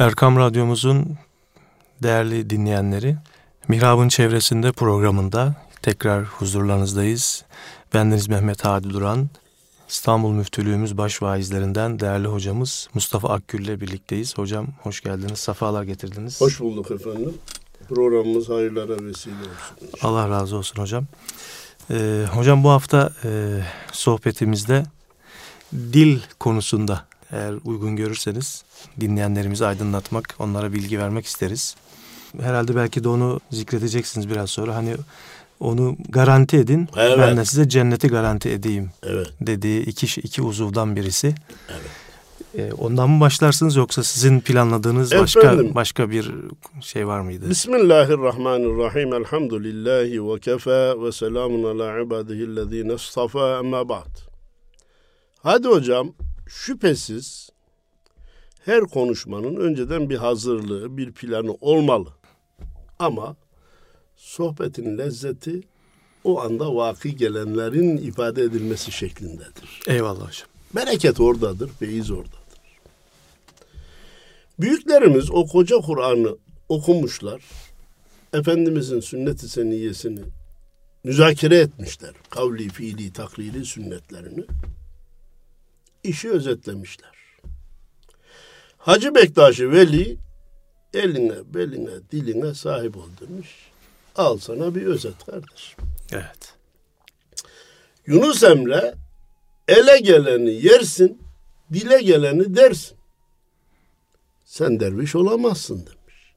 Erkam 0.00 0.36
Radyomuzun 0.36 1.16
değerli 2.02 2.50
dinleyenleri, 2.50 3.16
Mihrab'ın 3.68 4.08
çevresinde 4.08 4.72
programında 4.72 5.54
tekrar 5.82 6.24
huzurlarınızdayız. 6.24 7.44
Bendeniz 7.94 8.28
Mehmet 8.28 8.64
Hadi 8.64 8.90
Duran, 8.90 9.28
İstanbul 9.88 10.32
Müftülüğümüz 10.32 10.98
baş 10.98 11.22
vaizlerinden 11.22 12.00
değerli 12.00 12.28
hocamız 12.28 12.88
Mustafa 12.94 13.28
Akgül 13.28 13.64
ile 13.64 13.80
birlikteyiz. 13.80 14.38
Hocam 14.38 14.66
hoş 14.82 15.00
geldiniz, 15.00 15.38
safalar 15.38 15.82
getirdiniz. 15.82 16.40
Hoş 16.40 16.60
bulduk 16.60 16.90
efendim. 16.90 17.34
Programımız 17.88 18.48
hayırlara 18.48 19.04
vesile 19.04 19.34
olsun. 19.34 19.98
Allah 20.02 20.28
razı 20.28 20.56
olsun 20.56 20.82
hocam. 20.82 21.04
Ee, 21.90 22.24
hocam 22.32 22.64
bu 22.64 22.70
hafta 22.70 23.12
e, 23.24 23.60
sohbetimizde 23.92 24.84
dil 25.72 26.20
konusunda 26.38 27.09
eğer 27.32 27.54
uygun 27.64 27.96
görürseniz 27.96 28.64
dinleyenlerimizi 29.00 29.66
aydınlatmak, 29.66 30.34
onlara 30.38 30.72
bilgi 30.72 30.98
vermek 30.98 31.26
isteriz. 31.26 31.76
Herhalde 32.40 32.76
belki 32.76 33.04
de 33.04 33.08
onu 33.08 33.40
zikredeceksiniz 33.50 34.30
biraz 34.30 34.50
sonra. 34.50 34.74
Hani 34.74 34.96
onu 35.60 35.96
garanti 36.08 36.56
edin. 36.56 36.88
Evet. 36.96 37.18
Ben 37.18 37.36
de 37.36 37.44
size 37.44 37.68
cenneti 37.68 38.08
garanti 38.08 38.50
edeyim 38.50 38.90
Evet. 39.02 39.26
dediği 39.40 39.82
iki, 39.82 40.20
iki 40.20 40.42
uzuvdan 40.42 40.96
birisi. 40.96 41.34
Evet. 41.70 41.90
Ee, 42.58 42.72
ondan 42.72 43.10
mı 43.10 43.20
başlarsınız 43.20 43.76
yoksa 43.76 44.02
sizin 44.02 44.40
planladığınız 44.40 45.12
başka 45.12 45.40
Efendim. 45.40 45.74
başka 45.74 46.10
bir 46.10 46.34
şey 46.80 47.06
var 47.06 47.20
mıydı? 47.20 47.50
Bismillahirrahmanirrahim. 47.50 49.14
Elhamdülillahi 49.14 50.28
ve 50.34 50.40
kefa 50.40 51.02
ve 51.04 51.12
selamun 51.12 51.64
ala 51.64 52.00
ibadihillezine 52.00 52.94
istafa 52.94 53.58
emma 53.58 53.88
ba'd. 53.88 54.30
Hadi 55.42 55.68
hocam 55.68 56.12
şüphesiz 56.50 57.50
her 58.64 58.80
konuşmanın 58.80 59.56
önceden 59.56 60.10
bir 60.10 60.16
hazırlığı, 60.16 60.96
bir 60.96 61.12
planı 61.12 61.56
olmalı. 61.60 62.08
Ama 62.98 63.36
sohbetin 64.16 64.98
lezzeti 64.98 65.60
o 66.24 66.40
anda 66.40 66.74
vaki 66.74 67.16
gelenlerin 67.16 67.96
ifade 67.96 68.42
edilmesi 68.42 68.92
şeklindedir. 68.92 69.80
Eyvallah 69.86 70.28
hocam. 70.28 70.48
Bereket 70.74 71.20
oradadır, 71.20 71.68
feyiz 71.68 72.10
oradadır. 72.10 72.40
Büyüklerimiz 74.60 75.30
o 75.30 75.46
koca 75.46 75.76
Kur'an'ı 75.76 76.36
okumuşlar. 76.68 77.42
Efendimizin 78.32 79.00
sünnet-i 79.00 79.48
seniyyesini 79.48 80.20
müzakere 81.04 81.58
etmişler. 81.58 82.10
Kavli, 82.30 82.68
fiili, 82.68 83.12
takriri 83.12 83.64
sünnetlerini. 83.64 84.44
İşi 86.04 86.30
özetlemişler. 86.30 87.10
Hacı 88.78 89.14
Bektaşi 89.14 89.72
Veli 89.72 90.16
eline, 90.94 91.54
beline, 91.54 91.90
diline 92.12 92.54
sahip 92.54 92.96
ol 92.96 93.08
demiş. 93.20 93.48
Al 94.16 94.38
sana 94.38 94.74
bir 94.74 94.86
özet 94.86 95.24
kardeşim. 95.26 95.78
Evet. 96.12 96.54
Yunus 98.06 98.42
Emre 98.42 98.94
ele 99.68 99.98
geleni 99.98 100.50
yersin, 100.50 101.22
dile 101.72 102.02
geleni 102.02 102.56
dersin. 102.56 102.96
Sen 104.44 104.80
derviş 104.80 105.14
olamazsın 105.14 105.78
demiş. 105.78 106.34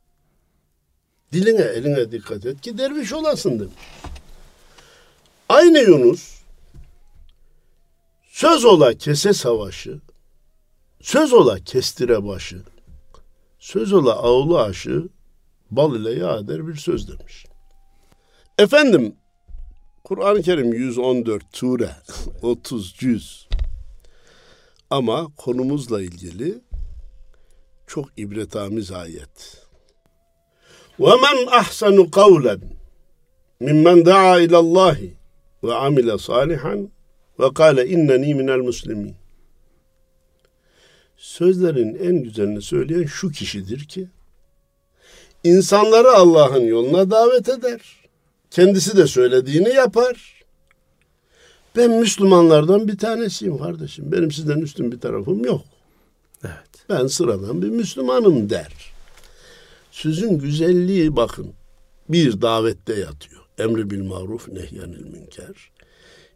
Diline 1.31 1.61
eline 1.61 2.11
dikkat 2.11 2.45
et 2.45 2.61
ki 2.61 2.77
derviş 2.77 3.13
olasın 3.13 3.59
demiş. 3.59 3.73
Aynı 5.49 5.79
Yunus 5.79 6.42
söz 8.32 8.64
ola 8.64 8.94
kese 8.94 9.32
savaşı, 9.32 10.00
söz 11.00 11.32
ola 11.32 11.58
kestire 11.58 12.26
başı, 12.26 12.62
söz 13.58 13.92
ola 13.92 14.16
ağlı 14.16 14.62
aşı, 14.62 15.08
bal 15.70 15.96
ile 15.96 16.10
yağ 16.10 16.38
eder 16.38 16.68
bir 16.68 16.74
söz 16.74 17.08
demiş. 17.08 17.46
Efendim 18.58 19.16
Kur'an-ı 20.04 20.42
Kerim 20.42 20.72
114 20.72 21.42
sure 21.52 21.90
30 22.42 22.94
cüz. 22.94 23.48
Ama 24.90 25.26
konumuzla 25.36 26.02
ilgili 26.02 26.60
çok 27.86 28.18
ibretamiz 28.18 28.92
ayet. 28.92 29.66
وَمَنْ 30.98 31.38
أَحْسَنُ 31.60 32.10
قَوْلًا 32.10 32.54
مِمَّنْ 33.60 33.96
دَعَا 34.10 34.32
إِلَى 34.44 34.58
اللّٰهِ 34.64 34.98
وَعَمِلَ 35.62 36.08
صَالِحًا 36.28 36.88
ve 37.43 37.53
kâle 37.53 37.87
inneni 37.87 38.35
minel 38.35 38.57
muslimin. 38.57 39.15
Sözlerin 41.17 41.95
en 41.95 42.23
güzelini 42.23 42.61
söyleyen 42.61 43.05
şu 43.05 43.31
kişidir 43.31 43.87
ki 43.87 44.07
insanları 45.43 46.11
Allah'ın 46.11 46.61
yoluna 46.61 47.11
davet 47.11 47.49
eder. 47.49 47.81
Kendisi 48.51 48.97
de 48.97 49.07
söylediğini 49.07 49.69
yapar. 49.69 50.43
Ben 51.75 51.91
Müslümanlardan 51.91 52.87
bir 52.87 52.97
tanesiyim 52.97 53.57
kardeşim. 53.57 54.11
Benim 54.11 54.31
sizden 54.31 54.61
üstün 54.61 54.91
bir 54.91 54.99
tarafım 54.99 55.45
yok. 55.45 55.61
Evet. 56.43 56.89
Ben 56.89 57.07
sıradan 57.07 57.61
bir 57.61 57.69
Müslümanım 57.69 58.49
der. 58.49 58.93
Sözün 59.91 60.39
güzelliği 60.39 61.15
bakın 61.15 61.53
bir 62.09 62.41
davette 62.41 62.93
yatıyor. 62.93 63.41
Emri 63.57 63.89
bil 63.89 64.03
maruf 64.03 64.47
nehyenil 64.47 65.05
münker. 65.05 65.72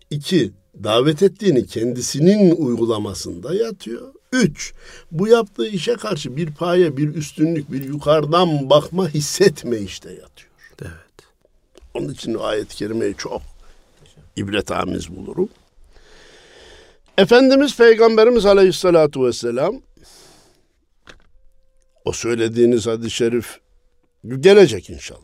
İki, 0.09 0.51
davet 0.83 1.23
ettiğini 1.23 1.67
kendisinin 1.67 2.55
uygulamasında 2.55 3.53
yatıyor. 3.53 4.13
Üç, 4.33 4.73
bu 5.11 5.27
yaptığı 5.27 5.67
işe 5.67 5.93
karşı 5.93 6.37
bir 6.37 6.53
paye, 6.53 6.97
bir 6.97 7.15
üstünlük, 7.15 7.71
bir 7.71 7.83
yukarıdan 7.83 8.69
bakma 8.69 9.09
hissetme 9.09 9.77
işte 9.77 10.09
yatıyor. 10.09 10.51
Evet. 10.81 11.27
Onun 11.93 12.09
için 12.09 12.33
ayet-i 12.33 12.75
kerimeyi 12.75 13.15
çok 13.17 13.41
ibretamiz 14.35 15.15
bulurum. 15.15 15.49
Efendimiz 17.17 17.77
Peygamberimiz 17.77 18.45
Aleyhisselatü 18.45 19.23
Vesselam 19.23 19.81
o 22.05 22.11
söylediğiniz 22.11 22.87
hadis-i 22.87 23.11
şerif 23.11 23.59
gelecek 24.39 24.89
inşallah. 24.89 25.21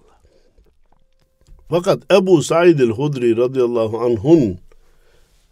Fakat 1.70 2.12
Ebu 2.12 2.44
Said 2.44 2.80
el-Hudri 2.80 3.38
radıyallahu 3.38 4.00
anh'un 4.00 4.60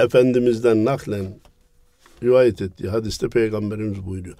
Efendimiz'den 0.04 0.86
naklen 0.86 1.26
rivayet 2.24 2.62
ettiği 2.62 2.90
hadiste 2.90 3.30
Peygamberimiz 3.30 4.06
buyuruyor. 4.06 4.38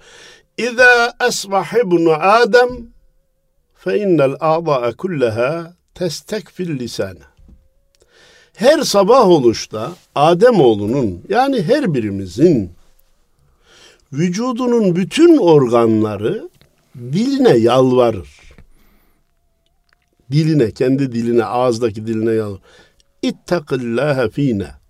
İza 0.58 1.14
esbah 1.28 1.72
ibnu 1.84 2.12
Adem 2.12 2.68
fe 3.74 3.98
innel 3.98 4.36
a'da'a 4.40 4.92
kullaha 4.92 5.76
testekfil 5.94 6.78
lisane. 6.78 7.18
Her 8.54 8.82
sabah 8.82 9.28
oluşta 9.28 9.92
Adem 10.14 10.60
oğlunun 10.60 11.22
yani 11.28 11.62
her 11.62 11.94
birimizin 11.94 12.72
vücudunun 14.12 14.96
bütün 14.96 15.38
organları 15.38 16.48
diline 16.96 17.56
yalvarır. 17.56 18.28
Diline, 20.30 20.70
kendi 20.70 21.12
diline, 21.12 21.44
ağızdaki 21.44 22.06
diline 22.06 22.32
yalvarır. 22.32 22.62
İttakillâhe 23.22 24.28
fîne. 24.28 24.81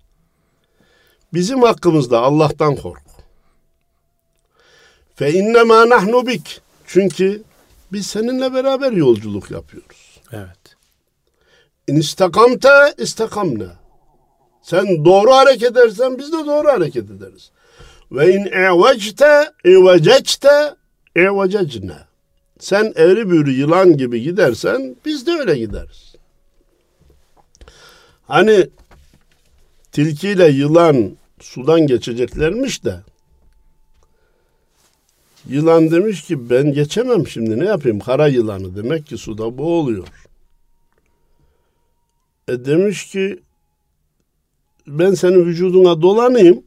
Bizim 1.34 1.62
hakkımızda 1.62 2.20
Allah'tan 2.20 2.76
kork. 2.76 3.02
Fe 5.14 5.32
innemâ 5.32 5.88
nahnu 5.88 6.26
bik. 6.26 6.60
Çünkü 6.86 7.42
biz 7.92 8.06
seninle 8.06 8.54
beraber 8.54 8.92
yolculuk 8.92 9.50
yapıyoruz. 9.50 10.20
Evet. 10.32 10.76
İn 11.88 11.96
istakamte 11.96 12.94
istakamne. 12.98 13.68
Sen 14.62 15.04
doğru 15.04 15.32
hareket 15.32 15.70
edersen 15.70 16.18
biz 16.18 16.32
de 16.32 16.46
doğru 16.46 16.68
hareket 16.68 17.10
ederiz. 17.10 17.50
Ve 18.12 18.34
in 18.34 18.46
evecte 18.46 19.50
evececte 19.64 20.74
evececne. 21.16 21.98
Sen 22.58 22.92
eğri 22.96 23.30
büğrü 23.30 23.52
yılan 23.52 23.96
gibi 23.96 24.22
gidersen 24.22 24.96
biz 25.04 25.26
de 25.26 25.30
öyle 25.32 25.58
gideriz. 25.58 26.14
Hani 28.26 28.68
tilkiyle 29.92 30.48
yılan 30.48 31.16
sudan 31.42 31.86
geçeceklermiş 31.86 32.84
de 32.84 33.00
yılan 35.48 35.90
demiş 35.90 36.22
ki 36.22 36.50
ben 36.50 36.72
geçemem 36.72 37.28
şimdi 37.28 37.58
ne 37.58 37.64
yapayım 37.64 38.00
kara 38.00 38.28
yılanı 38.28 38.76
demek 38.76 39.06
ki 39.06 39.18
suda 39.18 39.58
boğuluyor. 39.58 40.08
E 42.48 42.64
demiş 42.64 43.06
ki 43.06 43.40
ben 44.86 45.14
senin 45.14 45.44
vücuduna 45.44 46.02
dolanayım. 46.02 46.62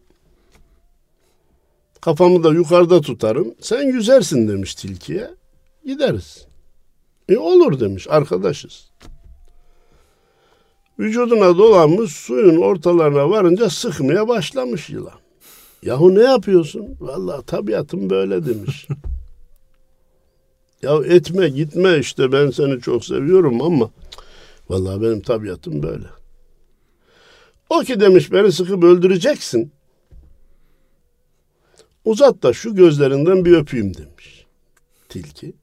Kafamı 2.01 2.43
da 2.43 2.53
yukarıda 2.53 3.01
tutarım. 3.01 3.55
Sen 3.61 3.81
yüzersin 3.81 4.47
demiş 4.47 4.75
tilkiye. 4.75 5.31
Gideriz. 5.85 6.45
E 7.29 7.37
olur 7.37 7.79
demiş 7.79 8.07
arkadaşız. 8.09 8.89
Vücuduna 10.99 11.57
dolanmış 11.57 12.11
suyun 12.11 12.61
ortalarına 12.61 13.29
varınca 13.29 13.69
sıkmaya 13.69 14.27
başlamış 14.27 14.89
yılan. 14.89 15.19
Yahu 15.83 16.15
ne 16.15 16.23
yapıyorsun? 16.23 16.97
Vallahi 16.99 17.45
tabiatım 17.45 18.09
böyle 18.09 18.45
demiş. 18.45 18.87
Ya 20.81 20.99
etme 21.05 21.49
gitme 21.49 21.97
işte 21.99 22.31
ben 22.31 22.49
seni 22.49 22.81
çok 22.81 23.05
seviyorum 23.05 23.61
ama 23.61 23.89
vallahi 24.69 25.01
benim 25.01 25.21
tabiatım 25.21 25.83
böyle. 25.83 26.05
O 27.69 27.79
ki 27.79 27.99
demiş 27.99 28.31
beni 28.31 28.51
sıkıp 28.51 28.83
öldüreceksin. 28.83 29.71
Uzat 32.05 32.43
da 32.43 32.53
şu 32.53 32.75
gözlerinden 32.75 33.45
bir 33.45 33.57
öpeyim 33.57 33.93
demiş. 33.97 34.45
Tilki. 35.09 35.53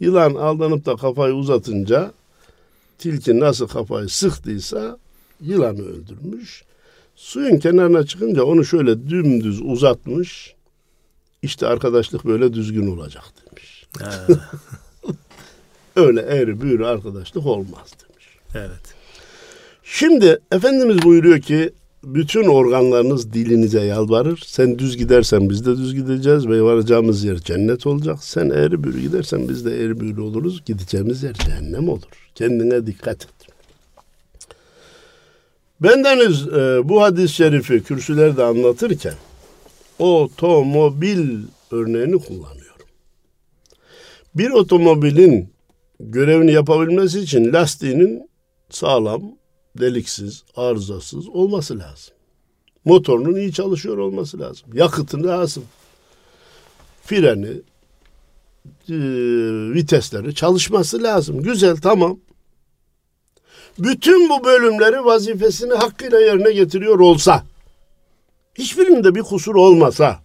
Yılan 0.00 0.34
aldanıp 0.34 0.86
da 0.86 0.96
kafayı 0.96 1.34
uzatınca 1.34 2.12
tilki 3.00 3.40
nasıl 3.40 3.68
kafayı 3.68 4.08
sıktıysa 4.08 4.98
yılanı 5.40 5.82
öldürmüş. 5.82 6.64
Suyun 7.16 7.58
kenarına 7.58 8.06
çıkınca 8.06 8.44
onu 8.44 8.64
şöyle 8.64 9.08
dümdüz 9.08 9.60
uzatmış. 9.62 10.54
İşte 11.42 11.66
arkadaşlık 11.66 12.24
böyle 12.24 12.52
düzgün 12.52 12.96
olacak 12.96 13.24
demiş. 13.46 13.86
Öyle 15.96 16.20
eğri 16.20 16.60
büğrü 16.60 16.84
arkadaşlık 16.84 17.46
olmaz 17.46 17.90
demiş. 18.02 18.26
evet. 18.54 18.94
Şimdi 19.82 20.38
Efendimiz 20.52 21.02
buyuruyor 21.02 21.40
ki 21.40 21.72
bütün 22.04 22.44
organlarınız 22.44 23.32
dilinize 23.32 23.80
yalvarır. 23.80 24.42
Sen 24.46 24.78
düz 24.78 24.96
gidersen 24.96 25.50
biz 25.50 25.66
de 25.66 25.76
düz 25.76 25.94
gideceğiz 25.94 26.48
ve 26.48 26.62
varacağımız 26.62 27.24
yer 27.24 27.36
cennet 27.36 27.86
olacak. 27.86 28.24
Sen 28.24 28.50
eğri 28.50 28.84
büğrü 28.84 29.00
gidersen 29.00 29.48
biz 29.48 29.64
de 29.64 29.84
eğri 29.84 30.00
büğrü 30.00 30.20
oluruz. 30.20 30.64
Gideceğimiz 30.64 31.22
yer 31.22 31.34
cehennem 31.34 31.88
olur. 31.88 32.30
Kendine 32.34 32.86
dikkat 32.86 33.22
et. 33.22 33.30
Bendeniz 35.80 36.48
e, 36.48 36.88
bu 36.88 37.02
hadis-i 37.02 37.34
şerifi 37.34 37.82
kürsülerde 37.82 38.44
anlatırken 38.44 39.14
otomobil 39.98 41.38
örneğini 41.70 42.18
kullanıyorum. 42.18 42.86
Bir 44.34 44.50
otomobilin 44.50 45.48
görevini 46.00 46.52
yapabilmesi 46.52 47.20
için 47.20 47.52
lastiğinin 47.52 48.30
sağlam, 48.70 49.22
deliksiz, 49.78 50.44
arızasız 50.56 51.28
olması 51.28 51.78
lazım. 51.78 52.14
Motorunun 52.84 53.36
iyi 53.36 53.52
çalışıyor 53.52 53.98
olması 53.98 54.40
lazım. 54.40 54.68
Yakıtı 54.74 55.24
lazım. 55.24 55.64
Freni, 57.04 57.60
e, 58.88 58.96
vitesleri 59.74 60.34
çalışması 60.34 61.02
lazım. 61.02 61.42
Güzel, 61.42 61.76
tamam. 61.76 62.18
Bütün 63.78 64.28
bu 64.28 64.44
bölümleri 64.44 65.04
vazifesini 65.04 65.74
hakkıyla 65.74 66.20
yerine 66.20 66.52
getiriyor 66.52 67.00
olsa, 67.00 67.44
hiçbirinde 68.54 69.14
bir 69.14 69.22
kusur 69.22 69.54
olmasa, 69.54 70.20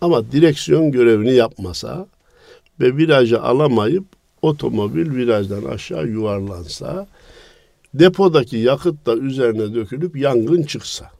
ama 0.00 0.32
direksiyon 0.32 0.92
görevini 0.92 1.32
yapmasa 1.32 2.06
ve 2.80 2.96
virajı 2.96 3.42
alamayıp 3.42 4.04
otomobil 4.42 5.16
virajdan 5.16 5.64
aşağı 5.64 6.06
yuvarlansa, 6.06 7.06
depodaki 7.94 8.56
yakıt 8.56 9.06
da 9.06 9.16
üzerine 9.16 9.74
dökülüp 9.74 10.16
yangın 10.16 10.62
çıksa, 10.62 11.10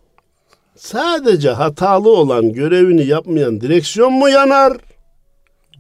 sadece 0.77 1.51
hatalı 1.51 2.17
olan 2.17 2.53
görevini 2.53 3.07
yapmayan 3.07 3.61
direksiyon 3.61 4.13
mu 4.13 4.29
yanar? 4.29 4.77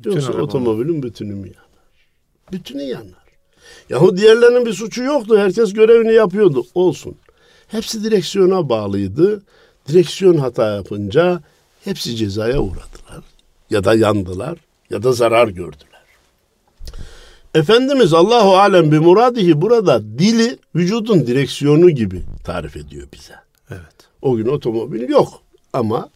Yoksa 0.04 0.32
otomobilin 0.32 1.02
bütünü 1.02 1.34
mü 1.34 1.46
yanar? 1.46 1.64
Bütünü 2.52 2.82
yanar. 2.82 3.24
Yahu 3.90 4.16
diğerlerinin 4.16 4.66
bir 4.66 4.72
suçu 4.72 5.02
yoktu. 5.02 5.38
Herkes 5.38 5.72
görevini 5.72 6.12
yapıyordu. 6.12 6.66
Olsun. 6.74 7.16
Hepsi 7.68 8.04
direksiyona 8.04 8.68
bağlıydı. 8.68 9.42
Direksiyon 9.88 10.36
hata 10.36 10.74
yapınca 10.74 11.42
hepsi 11.84 12.16
cezaya 12.16 12.60
uğradılar. 12.60 13.24
Ya 13.70 13.84
da 13.84 13.94
yandılar 13.94 14.58
ya 14.90 15.02
da 15.02 15.12
zarar 15.12 15.48
gördüler. 15.48 15.93
Efendimiz 17.54 18.12
Allahu 18.14 18.56
alem 18.56 18.92
bi 18.92 18.98
muradihi 18.98 19.60
burada 19.60 20.02
dili 20.02 20.58
vücudun 20.74 21.26
direksiyonu 21.26 21.90
gibi 21.90 22.22
tarif 22.44 22.76
ediyor 22.76 23.08
bize. 23.12 23.34
Evet. 23.70 23.94
O 24.22 24.36
gün 24.36 24.46
otomobil 24.46 25.08
yok 25.08 25.42
ama 25.72 26.10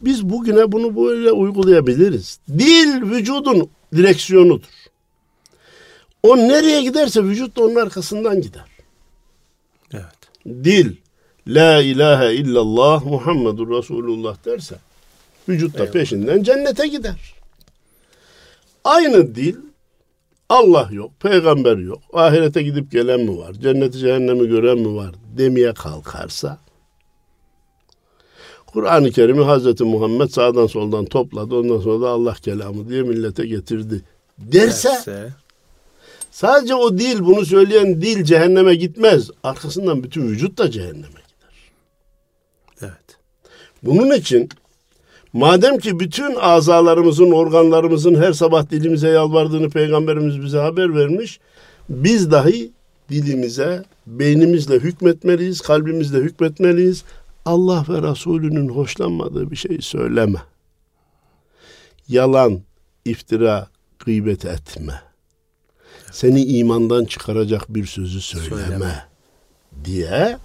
biz 0.00 0.28
bugüne 0.28 0.72
bunu 0.72 0.96
böyle 0.96 1.32
uygulayabiliriz. 1.32 2.38
Dil 2.48 3.02
vücudun 3.02 3.70
direksiyonudur. 3.96 4.68
O 6.22 6.36
nereye 6.36 6.82
giderse 6.82 7.24
vücut 7.24 7.56
da 7.56 7.64
onun 7.64 7.74
arkasından 7.76 8.40
gider. 8.40 8.64
Evet. 9.92 10.04
Dil 10.64 10.96
La 11.46 11.82
ilahe 11.82 12.34
illallah 12.34 13.04
Muhammedur 13.04 13.78
Resulullah 13.78 14.36
derse 14.44 14.76
vücut 15.48 15.74
da 15.74 15.78
Eyvallah. 15.78 15.92
peşinden 15.92 16.42
cennete 16.42 16.86
gider. 16.86 17.34
Aynı 18.84 19.34
dil 19.34 19.56
Allah 20.48 20.88
yok, 20.92 21.10
peygamber 21.20 21.76
yok, 21.76 21.98
ahirete 22.12 22.62
gidip 22.62 22.92
gelen 22.92 23.20
mi 23.20 23.38
var, 23.38 23.52
cenneti 23.52 23.98
cehennemi 23.98 24.48
gören 24.48 24.78
mi 24.78 24.96
var 24.96 25.14
demeye 25.38 25.74
kalkarsa 25.74 26.58
Kur'an-ı 28.76 29.10
Kerim'i 29.10 29.44
Hazreti 29.44 29.84
Muhammed 29.84 30.28
sağdan 30.28 30.66
soldan 30.66 31.04
topladı. 31.04 31.54
Ondan 31.54 31.80
sonra 31.80 32.06
da 32.06 32.10
Allah 32.10 32.34
kelamı 32.34 32.88
diye 32.88 33.02
millete 33.02 33.46
getirdi. 33.46 34.02
Derse 34.38 34.88
Derse, 34.88 35.32
sadece 36.30 36.74
o 36.74 36.98
dil 36.98 37.24
bunu 37.24 37.46
söyleyen 37.46 38.02
dil 38.02 38.24
cehenneme 38.24 38.74
gitmez. 38.74 39.30
Arkasından 39.42 40.02
bütün 40.02 40.28
vücut 40.28 40.58
da 40.58 40.70
cehenneme 40.70 41.06
gider. 41.06 41.72
evet. 42.80 43.18
Bunun 43.82 44.14
için 44.16 44.48
madem 45.32 45.78
ki 45.78 46.00
bütün 46.00 46.34
azalarımızın, 46.34 47.30
organlarımızın 47.30 48.14
her 48.14 48.32
sabah 48.32 48.70
dilimize 48.70 49.08
yalvardığını 49.08 49.70
Peygamberimiz 49.70 50.42
bize 50.42 50.58
haber 50.58 50.94
vermiş. 50.94 51.40
Biz 51.88 52.30
dahi 52.30 52.70
dilimize, 53.10 53.84
beynimizle 54.06 54.74
hükmetmeliyiz, 54.74 55.60
kalbimizle 55.60 56.18
hükmetmeliyiz. 56.18 57.04
Allah 57.44 57.84
ve 57.88 58.10
Resulünün 58.10 58.68
hoşlanmadığı 58.68 59.50
bir 59.50 59.56
şey 59.56 59.78
söyleme. 59.80 60.38
Yalan, 62.08 62.60
iftira, 63.04 63.68
gıybet 63.98 64.44
etme. 64.44 65.00
Seni 66.12 66.44
imandan 66.44 67.04
çıkaracak 67.04 67.74
bir 67.74 67.86
sözü 67.86 68.20
söyleme, 68.20 68.62
Söyleme. 68.62 69.04
diye 69.84 70.38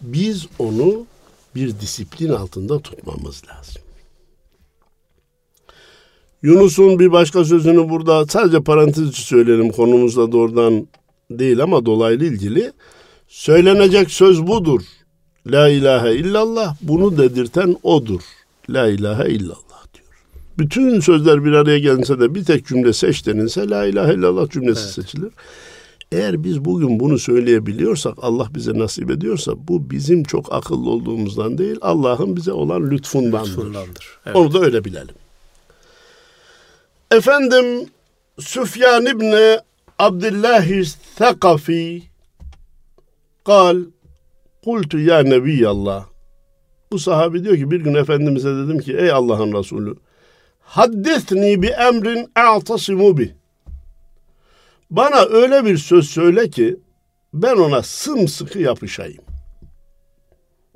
biz 0.00 0.46
onu 0.58 1.06
bir 1.54 1.80
disiplin 1.80 2.28
altında 2.28 2.80
tutmamız 2.80 3.42
lazım. 3.48 3.82
Yunus'un 6.42 6.98
bir 6.98 7.12
başka 7.12 7.44
sözünü 7.44 7.88
burada 7.88 8.26
sadece 8.26 8.60
parantez 8.60 9.08
içi 9.08 9.22
söyleyelim 9.22 9.70
konumuzla 9.70 10.32
doğrudan 10.32 10.86
değil 11.30 11.62
ama 11.62 11.86
dolaylı 11.86 12.24
ilgili. 12.24 12.72
Söylenecek 13.28 14.10
söz 14.10 14.46
budur. 14.46 14.82
La 15.46 15.68
ilahe 15.68 16.14
illallah 16.14 16.76
bunu 16.82 17.18
dedirten 17.18 17.76
odur. 17.82 18.20
La 18.70 18.88
ilahe 18.88 19.30
illallah 19.30 19.84
diyor. 19.94 20.06
Bütün 20.58 21.00
sözler 21.00 21.44
bir 21.44 21.52
araya 21.52 21.78
gelinse 21.78 22.20
de 22.20 22.34
bir 22.34 22.44
tek 22.44 22.66
cümle 22.66 22.92
seç 22.92 23.26
denilse 23.26 23.68
la 23.68 23.86
ilahe 23.86 24.14
illallah 24.14 24.50
cümlesi 24.50 24.80
Evet. 24.84 24.94
seçilir. 24.94 25.30
Eğer 26.12 26.44
biz 26.44 26.64
bugün 26.64 27.00
bunu 27.00 27.18
söyleyebiliyorsak, 27.18 28.14
Allah 28.22 28.48
bize 28.54 28.78
nasip 28.78 29.10
ediyorsa 29.10 29.52
bu 29.68 29.90
bizim 29.90 30.24
çok 30.24 30.52
akıllı 30.52 30.90
olduğumuzdan 30.90 31.58
değil, 31.58 31.76
Allah'ın 31.80 32.36
bize 32.36 32.52
olan 32.52 32.90
lütfundandır. 32.90 33.48
Lütfundandır. 33.48 34.18
Evet. 34.26 34.36
Onu 34.36 34.54
da 34.54 34.60
öyle 34.60 34.84
bilelim. 34.84 35.14
Efendim 37.10 37.88
Süfyan 38.38 39.06
İbni 39.06 39.58
Abdullah 39.98 40.66
Thakafi 41.16 42.02
kal 43.44 43.76
kultu 44.64 44.98
ya 44.98 45.18
Nebiyallah 45.22 46.06
bu 46.92 46.98
sahabi 46.98 47.44
diyor 47.44 47.56
ki 47.56 47.70
bir 47.70 47.80
gün 47.80 47.94
Efendimiz'e 47.94 48.48
dedim 48.48 48.78
ki 48.78 48.96
ey 48.96 49.10
Allah'ın 49.10 49.52
Resulü 49.52 49.94
haddithni 50.60 51.62
bi 51.62 51.66
emrin 51.66 52.30
a'tasimu 52.34 53.18
bi 53.18 53.34
bana 54.90 55.20
öyle 55.20 55.64
bir 55.64 55.78
söz 55.78 56.08
söyle 56.08 56.50
ki 56.50 56.76
ben 57.34 57.56
ona 57.56 57.82
sımsıkı 57.82 58.58
yapışayım. 58.58 59.22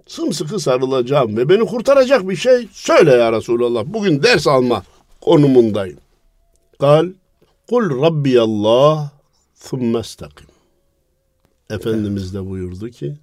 Sımsıkı 0.06 0.60
sarılacağım 0.60 1.36
ve 1.36 1.48
beni 1.48 1.66
kurtaracak 1.66 2.28
bir 2.28 2.36
şey 2.36 2.68
söyle 2.72 3.10
ya 3.10 3.32
Resulallah. 3.32 3.84
Bugün 3.86 4.22
ders 4.22 4.46
alma 4.46 4.82
konumundayım. 5.20 5.98
Kal, 6.82 7.08
kul 7.68 8.02
rabbiyallah 8.02 9.10
thumme 9.60 9.98
estakim. 9.98 10.46
Efendimiz 11.70 12.34
de 12.34 12.48
buyurdu 12.50 12.90
ki, 12.90 13.16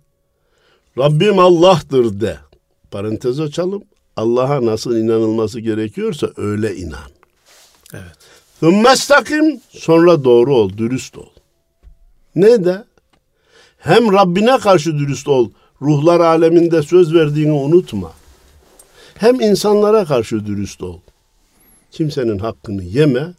Rabbim 0.97 1.39
Allah'tır 1.39 2.21
de. 2.21 2.37
Parantez 2.91 3.39
açalım. 3.39 3.83
Allah'a 4.15 4.65
nasıl 4.65 4.95
inanılması 4.95 5.59
gerekiyorsa 5.59 6.29
öyle 6.37 6.75
inan. 6.75 7.11
Evet. 7.93 8.17
Thumme 8.59 8.89
estakim, 8.89 9.61
sonra 9.69 10.23
doğru 10.23 10.55
ol, 10.55 10.77
dürüst 10.77 11.17
ol. 11.17 11.29
Ne 12.35 12.65
de? 12.65 12.83
Hem 13.77 14.13
Rabbine 14.13 14.57
karşı 14.57 14.97
dürüst 14.97 15.27
ol, 15.27 15.51
ruhlar 15.81 16.19
aleminde 16.19 16.81
söz 16.81 17.13
verdiğini 17.13 17.51
unutma. 17.51 18.11
Hem 19.15 19.41
insanlara 19.41 20.05
karşı 20.05 20.45
dürüst 20.45 20.83
ol. 20.83 20.99
Kimsenin 21.91 22.39
hakkını 22.39 22.83
yeme, 22.83 23.33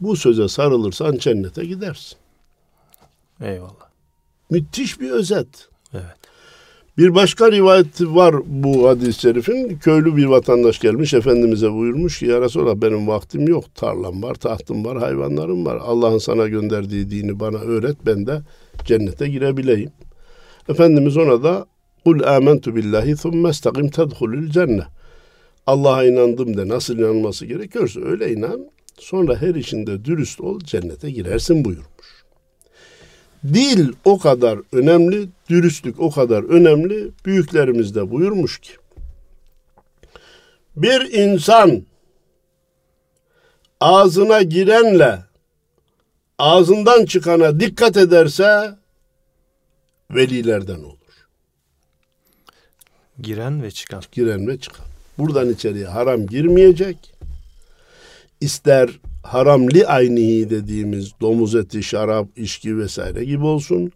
Bu 0.00 0.16
söze 0.16 0.48
sarılırsan 0.48 1.16
cennete 1.16 1.64
gidersin. 1.64 2.18
Eyvallah. 3.40 3.88
Müthiş 4.50 5.00
bir 5.00 5.10
özet. 5.10 5.68
Evet. 5.94 6.18
Bir 6.98 7.14
başka 7.14 7.52
rivayet 7.52 8.00
var 8.00 8.34
bu 8.46 8.88
hadis-i 8.88 9.20
şerifin. 9.20 9.78
Köylü 9.78 10.16
bir 10.16 10.24
vatandaş 10.24 10.78
gelmiş 10.78 11.14
Efendimiz'e 11.14 11.72
buyurmuş 11.72 12.18
ki 12.18 12.26
ya 12.26 12.40
Resulallah 12.40 12.76
benim 12.76 13.08
vaktim 13.08 13.48
yok. 13.48 13.74
Tarlam 13.74 14.22
var, 14.22 14.34
tahtım 14.34 14.84
var, 14.84 14.98
hayvanlarım 14.98 15.66
var. 15.66 15.76
Allah'ın 15.76 16.18
sana 16.18 16.48
gönderdiği 16.48 17.10
dini 17.10 17.40
bana 17.40 17.58
öğret 17.58 17.96
ben 18.06 18.26
de 18.26 18.40
cennete 18.84 19.28
girebileyim. 19.28 19.90
Efendimiz 20.68 21.16
ona 21.16 21.42
da 21.42 21.66
Kul 22.04 22.22
amentu 22.22 22.76
billahi 22.76 23.14
thumme 23.16 23.50
istakim 23.50 23.88
tedhulul 23.90 24.50
cennet. 24.50 24.86
Allah'a 25.66 26.04
inandım 26.04 26.56
de 26.56 26.68
nasıl 26.68 26.98
inanması 26.98 27.46
gerekiyorsa 27.46 28.00
öyle 28.00 28.32
inan. 28.32 28.70
Sonra 28.98 29.36
her 29.36 29.54
işinde 29.54 30.04
dürüst 30.04 30.40
ol 30.40 30.60
cennete 30.60 31.10
girersin 31.10 31.64
buyurmuş. 31.64 32.24
Dil 33.44 33.92
o 34.04 34.18
kadar 34.18 34.58
önemli, 34.72 35.28
dürüstlük 35.50 36.00
o 36.00 36.10
kadar 36.10 36.42
önemli. 36.42 37.10
Büyüklerimiz 37.24 37.94
de 37.94 38.10
buyurmuş 38.10 38.58
ki 38.58 38.72
bir 40.82 41.12
insan 41.12 41.82
ağzına 43.80 44.42
girenle 44.42 45.18
ağzından 46.38 47.04
çıkana 47.04 47.60
dikkat 47.60 47.96
ederse 47.96 48.74
velilerden 50.10 50.82
olur. 50.82 50.98
Giren 53.20 53.62
ve 53.62 53.70
çıkan. 53.70 54.02
Giren 54.12 54.48
ve 54.48 54.60
çıkan. 54.60 54.86
Buradan 55.18 55.50
içeriye 55.50 55.86
haram 55.86 56.26
girmeyecek. 56.26 57.17
İster 58.40 59.00
haramli 59.22 59.86
aynihi 59.86 60.50
dediğimiz 60.50 61.12
domuz 61.20 61.54
eti, 61.54 61.82
şarap, 61.82 62.26
içki 62.36 62.78
vesaire 62.78 63.24
gibi 63.24 63.44
olsun. 63.44 63.92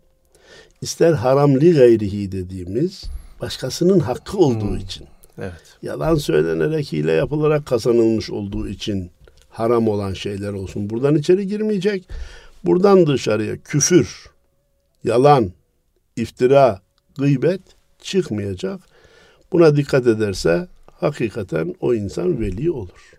İster 0.80 1.12
haramli 1.12 1.74
gayrihi 1.74 2.32
dediğimiz 2.32 3.04
başkasının 3.40 4.00
hakkı 4.00 4.38
olduğu 4.38 4.70
hmm. 4.70 4.76
için. 4.76 5.06
Evet. 5.38 5.76
Yalan 5.82 6.14
söylenerek, 6.14 6.92
hile 6.92 7.12
yapılarak 7.12 7.66
kazanılmış 7.66 8.30
olduğu 8.30 8.68
için 8.68 9.10
haram 9.50 9.88
olan 9.88 10.12
şeyler 10.12 10.52
olsun. 10.52 10.90
Buradan 10.90 11.14
içeri 11.14 11.46
girmeyecek. 11.46 12.08
Buradan 12.64 13.06
dışarıya 13.06 13.56
küfür, 13.56 14.26
yalan, 15.04 15.52
iftira, 16.16 16.80
gıybet 17.18 17.60
çıkmayacak. 18.00 18.80
Buna 19.52 19.76
dikkat 19.76 20.06
ederse 20.06 20.68
hakikaten 21.00 21.74
o 21.80 21.94
insan 21.94 22.40
veli 22.40 22.70
olur. 22.70 23.12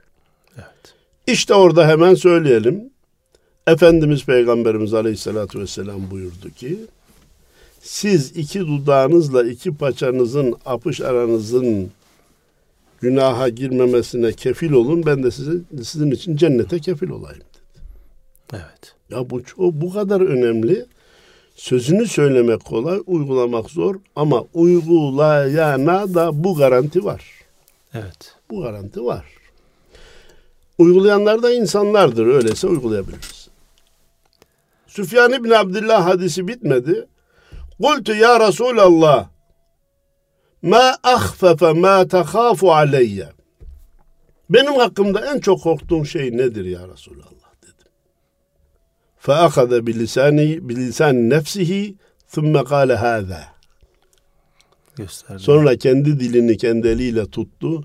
Evet. 0.56 0.93
İşte 1.28 1.54
orada 1.54 1.88
hemen 1.88 2.16
söyleyelim. 2.16 2.90
Efendimiz 3.68 4.26
Peygamberimiz 4.26 4.94
Aleyhisselatü 4.94 5.60
Vesselam 5.60 6.12
buyurdu 6.12 6.50
ki 6.56 6.80
siz 7.82 8.38
iki 8.38 8.60
dudağınızla 8.60 9.44
iki 9.44 9.78
paçanızın 9.78 10.56
apış 10.66 11.02
aranızın 11.02 11.92
günaha 13.02 13.56
girmemesine 13.56 14.34
kefil 14.34 14.72
olun. 14.72 15.06
Ben 15.06 15.24
de 15.24 15.32
sizin, 15.32 15.68
sizin 15.84 16.12
için 16.12 16.36
cennete 16.36 16.80
kefil 16.80 17.10
olayım 17.10 17.40
dedi. 17.40 17.84
Evet. 18.54 18.96
Ya 19.10 19.30
bu 19.30 19.44
çok, 19.44 19.74
bu 19.74 19.94
kadar 19.94 20.22
önemli. 20.22 20.86
Sözünü 21.56 22.08
söylemek 22.08 22.66
kolay, 22.66 23.00
uygulamak 23.06 23.70
zor 23.70 23.96
ama 24.16 24.44
uygulayana 24.54 26.14
da 26.14 26.44
bu 26.44 26.56
garanti 26.56 27.06
var. 27.06 27.24
Evet. 27.94 28.36
Bu 28.50 28.62
garanti 28.62 29.06
var. 29.06 29.26
Uygulayanlar 30.78 31.44
da 31.44 31.54
insanlardır. 31.54 32.28
Öyleyse 32.28 32.68
uygulayabiliriz. 32.68 33.50
Süfyan 34.88 35.34
İbn 35.34 35.50
Abdullah 35.50 36.06
hadisi 36.06 36.48
bitmedi. 36.48 37.08
Kultu 37.82 38.16
ya 38.16 38.48
Resulallah 38.48 39.30
ma 40.62 40.98
ahfefe 41.04 41.74
ma 41.74 42.08
tehafu 42.08 42.74
aleyye. 42.74 43.30
Benim 44.50 44.74
hakkımda 44.74 45.34
en 45.34 45.40
çok 45.40 45.62
korktuğun 45.62 46.04
şey 46.04 46.38
nedir 46.38 46.66
ya 46.66 46.88
Resulallah 46.88 47.54
dedim. 47.62 47.92
Feakade 49.18 49.88
bilisani 49.88 50.70
bilisan 50.70 51.30
nefsihi 51.30 51.96
thumme 52.32 52.64
kâle 52.64 52.96
hâzâ. 52.96 53.54
Gösterdi. 54.96 55.44
Sonra 55.44 55.78
kendi 55.78 56.20
dilini 56.20 56.58
kendi 56.58 56.88
eliyle 56.88 57.30
tuttu. 57.30 57.84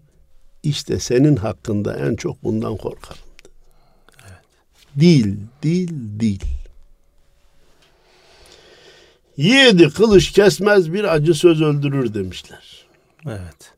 İşte 0.62 0.98
senin 0.98 1.36
hakkında 1.36 1.96
en 1.96 2.16
çok 2.16 2.44
bundan 2.44 2.76
korkarım. 2.76 3.22
Evet. 4.28 4.44
Dil, 5.00 5.36
dil, 5.62 6.20
dil. 6.20 6.40
Yiğidi 9.36 9.90
kılıç 9.90 10.32
kesmez 10.32 10.92
bir 10.92 11.04
acı 11.04 11.34
söz 11.34 11.62
öldürür 11.62 12.14
demişler. 12.14 12.86
Evet. 13.26 13.74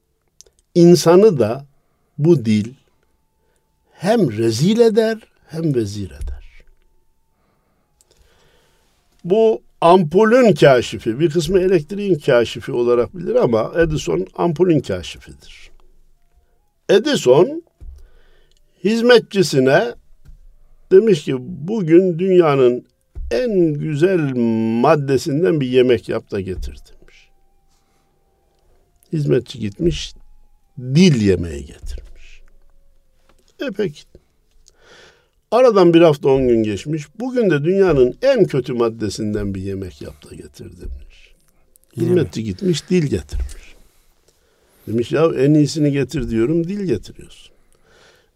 İnsanı 0.74 1.38
da 1.38 1.66
bu 2.18 2.44
dil 2.44 2.74
hem 3.92 4.38
rezil 4.38 4.80
eder 4.80 5.18
hem 5.46 5.74
vezir 5.74 6.10
eder. 6.10 6.64
Bu 9.24 9.62
ampulün 9.80 10.54
kaşifi, 10.54 11.20
bir 11.20 11.30
kısmı 11.30 11.60
elektriğin 11.60 12.18
kaşifi 12.18 12.72
olarak 12.72 13.16
bilir 13.16 13.34
ama 13.34 13.72
Edison 13.76 14.26
ampulün 14.36 14.80
kaşifidir. 14.80 15.69
Edison 16.90 17.62
hizmetçisine 18.84 19.94
demiş 20.92 21.24
ki 21.24 21.36
bugün 21.38 22.18
dünyanın 22.18 22.86
en 23.30 23.74
güzel 23.74 24.32
maddesinden 24.82 25.60
bir 25.60 25.66
yemek 25.66 26.08
yap 26.08 26.30
da 26.30 26.40
getir 26.40 26.76
demiş. 26.90 27.30
Hizmetçi 29.12 29.58
gitmiş 29.58 30.14
dil 30.78 31.22
yemeği 31.22 31.66
getirmiş. 31.66 32.42
E 33.60 33.70
peki. 33.76 34.02
Aradan 35.50 35.94
bir 35.94 36.00
hafta 36.00 36.28
on 36.28 36.48
gün 36.48 36.62
geçmiş. 36.62 37.06
Bugün 37.20 37.50
de 37.50 37.64
dünyanın 37.64 38.14
en 38.22 38.44
kötü 38.44 38.72
maddesinden 38.72 39.54
bir 39.54 39.62
yemek 39.62 40.02
yap 40.02 40.30
da 40.30 40.34
getir 40.34 40.72
demiş. 40.80 41.34
Hizmetçi 41.96 42.44
gitmiş 42.44 42.90
dil 42.90 43.06
getirmiş. 43.06 43.69
Demiş 44.92 45.12
ya 45.12 45.30
en 45.38 45.54
iyisini 45.54 45.92
getir 45.92 46.30
diyorum 46.30 46.68
dil 46.68 46.84
getiriyorsun. 46.84 47.52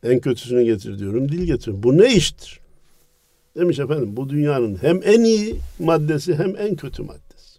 En 0.03 0.21
kötüsünü 0.21 0.65
getir 0.65 0.99
diyorum 0.99 1.29
dil 1.29 1.39
getiriyorsun. 1.39 1.83
Bu 1.83 1.99
ne 1.99 2.15
iştir? 2.15 2.61
Demiş 3.57 3.79
efendim 3.79 4.17
bu 4.17 4.29
dünyanın 4.29 4.79
hem 4.81 5.01
en 5.05 5.25
iyi 5.25 5.57
maddesi 5.79 6.35
hem 6.35 6.57
en 6.57 6.77
kötü 6.77 7.03
maddesi. 7.03 7.59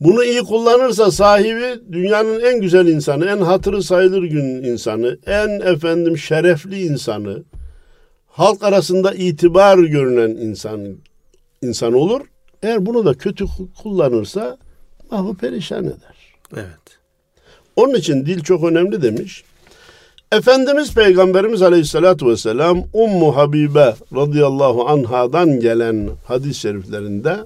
Bunu 0.00 0.24
iyi 0.24 0.40
kullanırsa 0.40 1.10
sahibi 1.10 1.92
dünyanın 1.92 2.40
en 2.40 2.60
güzel 2.60 2.86
insanı, 2.86 3.26
en 3.26 3.38
hatırı 3.38 3.82
sayılır 3.82 4.22
gün 4.22 4.44
insanı, 4.44 5.18
en 5.26 5.60
efendim 5.60 6.18
şerefli 6.18 6.86
insanı, 6.86 7.42
halk 8.26 8.62
arasında 8.62 9.14
itibar 9.14 9.78
görünen 9.78 10.30
insan 10.30 10.96
insan 11.62 11.92
olur. 11.92 12.20
Eğer 12.62 12.86
bunu 12.86 13.04
da 13.04 13.14
kötü 13.14 13.44
kullanırsa 13.82 14.58
mahvu 15.10 15.34
perişan 15.34 15.84
eder. 15.84 16.25
Evet. 16.54 16.98
Onun 17.76 17.94
için 17.94 18.26
dil 18.26 18.40
çok 18.42 18.64
önemli 18.64 19.02
demiş. 19.02 19.44
Efendimiz 20.32 20.94
Peygamberimiz 20.94 21.62
Aleyhisselatü 21.62 22.26
Vesselam 22.26 22.84
Ummu 22.92 23.36
Habibe 23.36 23.94
radıyallahu 24.14 24.88
anhadan 24.88 25.60
gelen 25.60 26.10
hadis-i 26.24 26.60
şeriflerinde 26.60 27.36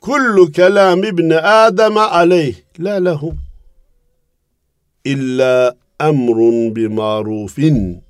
Kullu 0.00 0.52
kelam 0.52 1.04
ibni 1.04 1.38
Adem 1.38 1.96
aleyh 1.96 2.56
la 2.78 2.94
lehu 2.94 3.34
illa 5.04 5.76
emrun 6.00 6.76
bi 6.76 6.88
marufin 6.88 8.02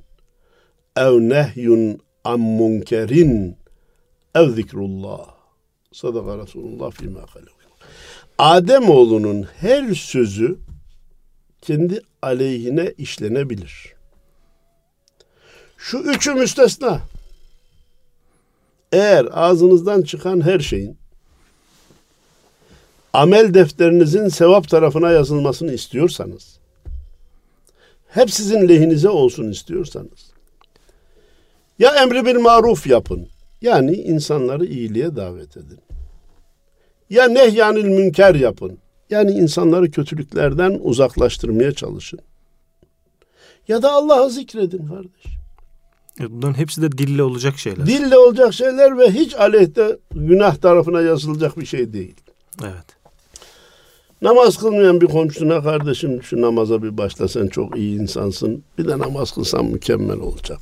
ev 0.97 1.12
nehyun 1.29 2.00
an 2.25 2.41
munkerin 2.41 3.57
ev 4.35 4.49
zikrullah. 4.50 5.35
Sadaka 5.93 6.38
Resulullah 6.38 6.91
fîmâ 6.91 7.26
oğlunun 8.88 9.43
her 9.43 9.95
sözü 9.95 10.59
kendi 11.62 12.00
aleyhine 12.23 12.95
işlenebilir. 12.99 13.95
Şu 15.76 15.99
üçü 15.99 16.35
müstesna. 16.35 17.00
Eğer 18.93 19.29
ağzınızdan 19.33 20.03
çıkan 20.03 20.41
her 20.41 20.61
şeyin 20.61 20.97
amel 23.12 23.55
defterinizin 23.55 24.29
sevap 24.29 24.69
tarafına 24.69 25.11
yazılmasını 25.11 25.73
istiyorsanız, 25.73 26.59
hep 28.09 28.31
sizin 28.31 28.69
lehinize 28.69 29.09
olsun 29.09 29.50
istiyorsanız, 29.50 30.33
ya 31.79 31.95
emri 32.03 32.26
bir 32.26 32.37
maruf 32.37 32.87
yapın, 32.87 33.29
yani 33.62 33.97
insanları 33.97 34.64
iyiliğe 34.64 35.17
davet 35.17 35.57
edin. 35.57 35.84
Ya 37.11 37.29
nehyanil 37.29 37.85
münker 37.85 38.35
yapın, 38.35 38.79
yani 39.11 39.31
insanları 39.31 39.91
kötülüklerden 39.91 40.79
uzaklaştırmaya 40.83 41.73
çalışın. 41.73 42.21
Ya 43.69 43.83
da 43.83 43.93
Allah'ı 43.93 44.31
zikredin 44.31 44.87
kardeş. 44.87 45.35
E, 46.21 46.31
bunların 46.31 46.59
hepsi 46.59 46.83
de 46.83 46.93
dille 46.93 47.23
olacak 47.23 47.59
şeyler. 47.59 47.87
Dille 47.87 48.19
olacak 48.19 48.55
şeyler 48.55 48.99
ve 48.99 49.11
hiç 49.11 49.35
aleyhte 49.35 49.99
günah 50.15 50.57
tarafına 50.57 51.01
yazılacak 51.01 51.59
bir 51.59 51.67
şey 51.67 51.93
değil. 51.93 52.15
Evet. 52.63 52.97
Namaz 54.23 54.59
kılmayan 54.59 55.01
bir 55.01 55.07
komşuna 55.07 55.63
kardeşim 55.63 56.23
şu 56.23 56.41
namaza 56.41 56.83
bir 56.83 56.99
başla 56.99 57.29
sen 57.29 57.47
çok 57.47 57.77
iyi 57.77 58.01
insansın. 58.01 58.65
Bir 58.79 58.89
de 58.89 58.99
namaz 58.99 59.33
kılsan 59.33 59.65
mükemmel 59.65 60.19
olacak. 60.19 60.61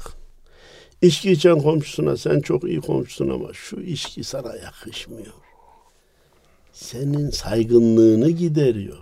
İçki 1.03 1.33
içen 1.33 1.59
komşusuna 1.59 2.17
sen 2.17 2.41
çok 2.41 2.65
iyi 2.65 2.81
komşusun 2.81 3.29
ama 3.29 3.53
şu 3.53 3.81
içki 3.81 4.25
sana 4.25 4.57
yakışmıyor. 4.57 5.42
Senin 6.73 7.31
saygınlığını 7.31 8.31
gideriyor. 8.31 8.99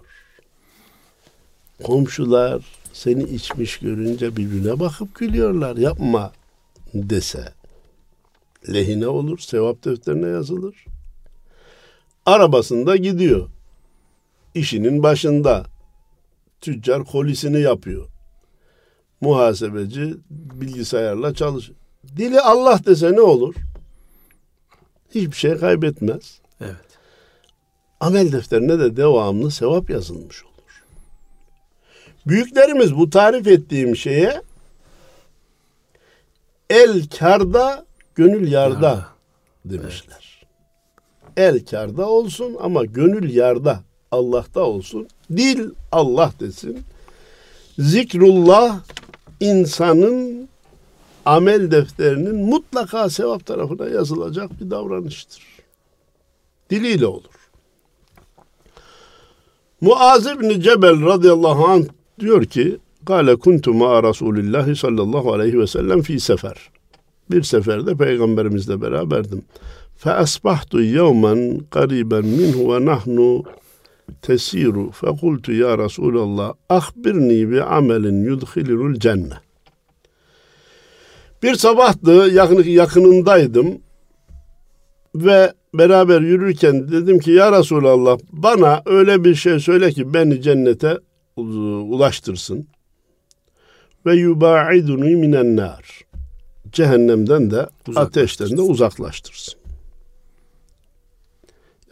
Komşular 1.83 2.62
seni 2.93 3.23
içmiş 3.23 3.79
görünce 3.79 4.37
birbirine 4.37 4.81
bakıp 4.81 5.15
gülüyorlar. 5.15 5.77
Yapma 5.77 6.33
dese 6.95 7.53
lehine 8.73 9.07
olur, 9.09 9.39
sevap 9.39 9.85
defterine 9.85 10.29
yazılır. 10.29 10.85
Arabasında 12.27 12.97
gidiyor. 12.97 13.49
İşinin 14.55 15.03
başında. 15.03 15.67
Tüccar 16.61 17.05
kolisini 17.05 17.61
yapıyor. 17.61 18.07
Muhasebeci 19.21 20.15
bilgisayarla 20.31 21.35
çalışıyor. 21.35 21.79
Dili 22.17 22.41
Allah 22.41 22.81
dese 22.87 23.12
ne 23.12 23.21
olur? 23.21 23.55
Hiçbir 25.15 25.37
şey 25.37 25.57
kaybetmez. 25.57 26.41
Evet. 26.61 26.90
Amel 28.00 28.33
defterine 28.33 28.78
de 28.78 28.97
devamlı 28.97 29.50
sevap 29.50 29.90
yazılmış 29.90 30.45
olur. 30.45 30.85
Büyüklerimiz 32.26 32.97
bu 32.97 33.11
tarif 33.11 33.47
ettiğim 33.47 33.97
şeye 33.97 34.42
el 36.71 37.09
karda, 37.19 37.87
gönül 38.14 38.52
yarda, 38.52 38.87
yarda. 38.87 39.07
demişler. 39.64 40.47
Evet. 41.37 41.54
El 41.54 41.66
karda 41.66 42.09
olsun 42.09 42.57
ama 42.61 42.85
gönül 42.85 43.35
yarda, 43.35 43.80
Allah'ta 44.11 44.61
olsun. 44.61 45.09
Dil 45.37 45.71
Allah 45.92 46.33
desin. 46.40 46.83
Zikrullah 47.78 48.80
insanın 49.40 50.49
amel 51.25 51.71
defterinin 51.71 52.37
mutlaka 52.37 53.11
sevap 53.11 53.47
tarafına 53.47 53.88
yazılacak 53.88 54.61
bir 54.61 54.71
davranıştır. 54.71 55.42
Diliyle 56.71 57.07
olur. 57.07 57.40
Muaz 59.81 60.41
bin 60.41 60.61
Cebel 60.61 61.07
radıyallahu 61.07 61.65
anh 61.65 61.85
diyor 62.21 62.45
ki 62.45 62.79
Kale 63.07 63.37
kuntu 63.37 63.75
ma 63.75 64.03
Resulillahi 64.03 64.77
sallallahu 64.77 65.33
aleyhi 65.33 65.59
ve 65.59 65.67
sellem 65.67 66.03
fi 66.03 66.21
sefer. 66.21 66.71
Bir 67.31 67.43
seferde 67.43 67.95
peygamberimizle 67.95 68.83
beraberdim. 68.83 69.43
Fe 69.97 70.11
asbahtu 70.11 70.83
yevmen 70.83 71.61
qariben 71.71 72.25
minhu 72.25 72.75
ve 72.75 72.87
nahnu 72.87 73.45
tesiru. 74.23 74.91
Fe 74.91 75.07
kultu 75.07 75.53
ya 75.53 75.79
Resulallah 75.79 76.53
ahbirni 76.69 77.51
bi 77.51 77.63
amelin 77.63 78.25
yudhilul 78.25 78.95
cenne. 78.95 79.35
Bir 81.43 81.55
sabahtı 81.55 82.11
yakın, 82.11 82.63
yakınındaydım 82.63 83.79
ve 85.15 85.53
beraber 85.75 86.21
yürürken 86.21 86.93
dedim 86.93 87.19
ki 87.19 87.31
ya 87.31 87.59
Resulallah 87.59 88.19
bana 88.33 88.83
öyle 88.87 89.25
bir 89.25 89.35
şey 89.35 89.61
söyle 89.61 89.93
ki 89.93 90.15
beni 90.15 90.43
cennete 90.43 90.99
ulaştırsın. 91.37 92.67
Ve 94.07 94.15
yubaiduni 94.15 95.17
minen 95.17 95.57
nar. 95.57 96.00
Cehennemden 96.73 97.50
de 97.50 97.69
ateşten 97.97 98.57
de 98.57 98.61
uzaklaştırsın. 98.61 99.61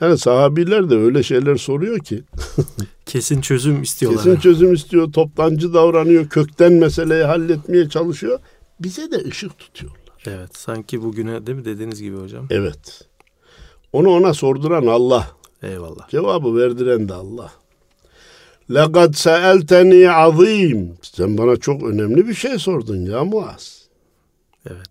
Yani 0.00 0.18
sahabiler 0.18 0.90
de 0.90 0.96
öyle 0.96 1.22
şeyler 1.22 1.56
soruyor 1.56 1.98
ki. 1.98 2.22
Kesin 3.06 3.40
çözüm 3.40 3.82
istiyorlar. 3.82 4.24
Kesin 4.24 4.40
çözüm 4.40 4.74
istiyor. 4.74 5.12
Toptancı 5.12 5.74
davranıyor. 5.74 6.28
Kökten 6.28 6.72
meseleyi 6.72 7.24
halletmeye 7.24 7.88
çalışıyor. 7.88 8.38
Bize 8.80 9.10
de 9.10 9.16
ışık 9.16 9.58
tutuyorlar. 9.58 10.00
Evet. 10.26 10.56
Sanki 10.56 11.02
bugüne 11.02 11.46
değil 11.46 11.58
mi 11.58 11.64
dediğiniz 11.64 12.02
gibi 12.02 12.16
hocam? 12.16 12.46
Evet. 12.50 13.07
Onu 13.93 14.09
ona 14.09 14.33
sorduran 14.33 14.87
Allah. 14.87 15.27
Eyvallah. 15.63 16.09
Cevabı 16.09 16.57
verdiren 16.57 17.09
de 17.09 17.13
Allah. 17.13 17.51
لَقَدْ 18.69 19.13
سَأَلْتَنِي 19.13 20.09
azim. 20.09 20.97
Sen 21.01 21.37
bana 21.37 21.55
çok 21.55 21.83
önemli 21.83 22.27
bir 22.27 22.33
şey 22.33 22.59
sordun 22.59 23.05
ya 23.05 23.23
Muaz. 23.23 23.87
Evet. 24.69 24.89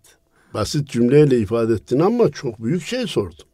Basit 0.53 0.89
cümleyle 0.89 1.39
ifade 1.39 1.73
ettin 1.73 1.99
ama 1.99 2.31
çok 2.31 2.63
büyük 2.63 2.85
şey 2.85 3.07
sordun. 3.07 3.45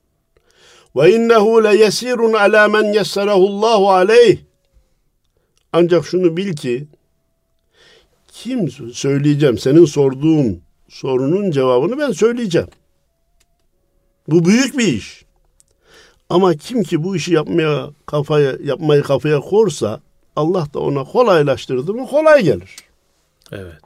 Ve 0.96 1.16
innehu 1.16 1.64
le 1.64 1.78
yesirun 1.78 2.34
ala 2.34 2.68
men 2.68 2.94
yesserahu 2.94 3.90
aleyh. 3.90 4.38
Ancak 5.74 6.06
şunu 6.06 6.38
bil 6.38 6.54
ki 6.54 6.88
kim 8.28 8.70
söyleyeceğim 8.94 9.58
senin 9.58 9.86
sorduğun 9.86 10.62
sorunun 10.90 11.52
cevabını 11.52 11.98
ben 11.98 12.12
söyleyeceğim. 12.12 12.68
Bu 14.28 14.46
büyük 14.46 14.78
bir 14.78 14.88
iş. 14.88 15.23
Ama 16.31 16.55
kim 16.55 16.83
ki 16.83 17.05
bu 17.05 17.17
işi 17.17 17.35
yapmaya 17.35 17.91
kafaya 18.07 18.57
yapmayı 18.65 19.03
kafaya 19.03 19.41
korsa 19.41 20.01
Allah 20.37 20.67
da 20.75 20.81
ona 20.81 21.05
kolaylaştırdı 21.05 21.95
mı 21.95 22.07
kolay 22.07 22.45
gelir. 22.45 22.77
Evet. 23.53 23.83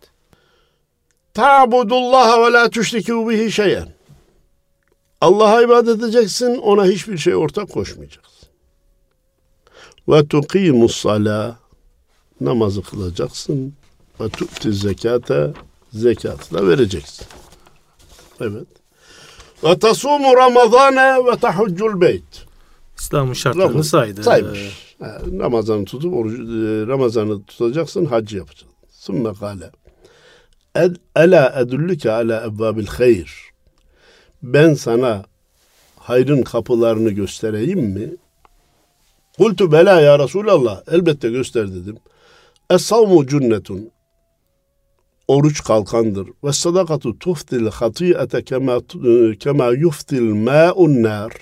Ta'budullaha 1.34 2.46
ve 2.46 2.52
la 2.52 2.66
tüşrikû 2.66 3.30
bihi 3.30 3.52
şeyen. 3.52 3.88
Allah'a 5.20 5.62
ibadet 5.62 5.98
edeceksin, 5.98 6.58
ona 6.58 6.84
hiçbir 6.84 7.18
şey 7.18 7.34
ortak 7.34 7.70
koşmayacaksın. 7.70 8.48
Ve 10.08 10.26
tuqimus 10.26 10.96
sala 10.96 11.58
namazı 12.40 12.82
kılacaksın. 12.82 13.74
Ve 14.20 14.28
tu'ti 14.28 14.72
zekate 14.72 15.52
zekatı 15.92 16.54
da 16.54 16.68
vereceksin. 16.68 17.26
Evet. 18.40 18.66
Ve 19.64 19.78
tasumu 19.78 20.36
ramazane 20.36 21.26
ve 21.26 21.36
tahuccul 21.36 22.00
beyt. 22.00 22.44
İslam'ın 22.98 23.32
şartlarını 23.32 23.70
Ramaz, 23.72 23.88
saydı. 23.88 24.22
Saymış. 24.22 24.96
Ramazan'ı 25.40 25.84
tutup 25.84 26.14
oruç, 26.14 26.34
e, 26.34 26.86
Ramazan'ı 26.86 27.42
tutacaksın, 27.42 28.04
hac 28.04 28.32
yapacaksın. 28.32 28.68
Sümme 28.90 29.32
kâle. 29.40 29.70
Ela 31.16 31.60
edüllüke 31.60 32.12
ala 32.12 32.44
ebvabil 32.46 32.86
hayr. 32.86 33.50
Ben 34.42 34.74
sana 34.74 35.24
hayrın 35.98 36.42
kapılarını 36.42 37.10
göstereyim 37.10 37.80
mi? 37.80 38.10
Kultu 39.38 39.72
bela 39.72 40.00
ya 40.00 40.18
Resulallah. 40.18 40.82
Elbette 40.92 41.30
göster 41.30 41.68
dedim. 41.74 41.96
Es-savmu 42.70 43.26
cünnetun. 43.26 43.90
Oruç 45.28 45.64
kalkandır. 45.64 46.28
Ve 46.44 46.52
sadakatu 46.52 47.18
tuftil 47.18 47.66
hatiyete 47.66 48.44
kema, 48.44 48.80
kema 49.40 49.66
yuftil 49.66 50.22
ma'un 50.22 51.02
nar. 51.02 51.32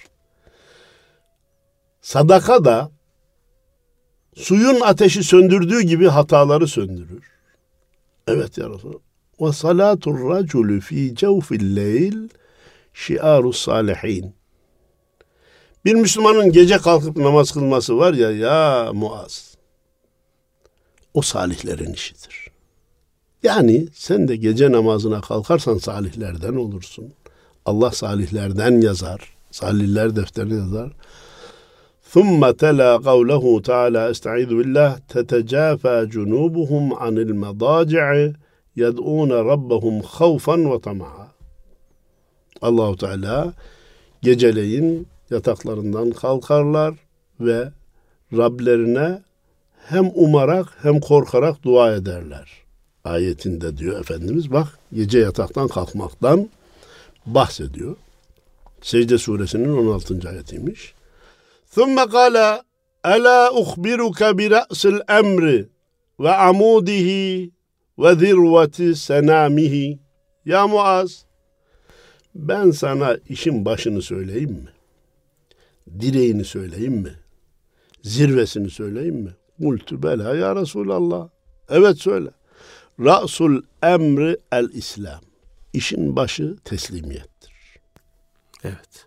Sadaka 2.00 2.64
da 2.64 2.90
suyun 4.34 4.80
ateşi 4.80 5.24
söndürdüğü 5.24 5.82
gibi 5.82 6.08
hataları 6.08 6.68
söndürür. 6.68 7.24
Evet 8.26 8.58
ya 8.58 8.70
Resulallah. 8.70 8.98
Ve 9.40 9.52
salatul 9.52 10.30
raculu 10.30 10.80
fi 10.80 11.14
cevfil 11.14 11.76
leyl 11.76 12.28
şiaru 12.94 13.52
salihin. 13.52 14.34
Bir 15.84 15.94
Müslümanın 15.94 16.52
gece 16.52 16.78
kalkıp 16.78 17.16
namaz 17.16 17.52
kılması 17.52 17.98
var 17.98 18.14
ya 18.14 18.30
ya 18.30 18.92
Muaz. 18.92 19.56
O 21.14 21.22
salihlerin 21.22 21.92
işidir. 21.92 22.45
Yani 23.43 23.87
sen 23.93 24.27
de 24.27 24.35
gece 24.35 24.71
namazına 24.71 25.21
kalkarsan 25.21 25.77
salihlerden 25.77 26.55
olursun. 26.55 27.13
Allah 27.65 27.91
salihlerden 27.91 28.81
yazar. 28.81 29.21
Salihler 29.51 30.15
defterini 30.15 30.57
yazar. 30.57 30.93
ثم 32.15 32.41
تلا 32.63 32.91
قوله 33.09 33.45
تعالى 33.69 34.01
استعيذ 34.13 34.49
بالله 34.59 34.91
تتجافى 35.15 35.95
جنوبهم 36.13 36.83
عن 37.01 37.15
المضاجع 37.27 38.07
يدعون 38.83 39.31
ربهم 39.31 39.95
خوفا 40.01 40.55
وطمعا 40.71 41.27
Allahu 42.61 42.97
Teala 42.97 43.53
geceleyin 44.21 45.07
yataklarından 45.29 46.11
kalkarlar 46.11 46.93
ve 47.39 47.71
Rablerine 48.33 49.21
hem 49.85 50.11
umarak 50.15 50.67
hem 50.81 50.99
korkarak 50.99 51.63
dua 51.63 51.91
ederler. 51.91 52.49
Ayetinde 53.05 53.77
diyor 53.77 53.99
Efendimiz 53.99 54.51
bak 54.51 54.67
gece 54.93 55.19
yataktan 55.19 55.67
kalkmaktan 55.67 56.49
bahsediyor. 57.25 57.95
Secde 58.81 59.17
suresinin 59.17 59.77
16. 59.77 60.29
ayetiymiş. 60.29 60.93
ثم 61.75 61.97
قال 62.15 62.35
ألا 63.05 63.61
أخبرك 63.61 64.19
برأس 64.23 64.81
الأمر 64.85 65.65
وعموده 66.19 67.09
وذروة 67.97 68.77
سنامه 69.09 69.97
Ya 70.45 70.67
Muaz 70.67 71.25
ben 72.35 72.71
sana 72.71 73.17
işin 73.29 73.65
başını 73.65 74.01
söyleyeyim 74.01 74.51
mi? 74.51 74.69
Direğini 75.99 76.45
söyleyeyim 76.45 76.93
mi? 76.93 77.13
Zirvesini 78.03 78.69
söyleyeyim 78.69 79.15
mi? 79.15 79.31
Multu 79.59 80.03
bela 80.03 80.35
ya 80.35 80.55
Resulallah. 80.55 81.29
Evet 81.69 81.97
söyle. 81.97 82.29
Ra'sul 83.00 83.62
emri 83.82 84.36
el 84.52 84.68
İslam. 84.72 85.20
İşin 85.72 86.16
başı 86.16 86.56
teslimiyettir. 86.64 87.52
Evet. 88.64 89.06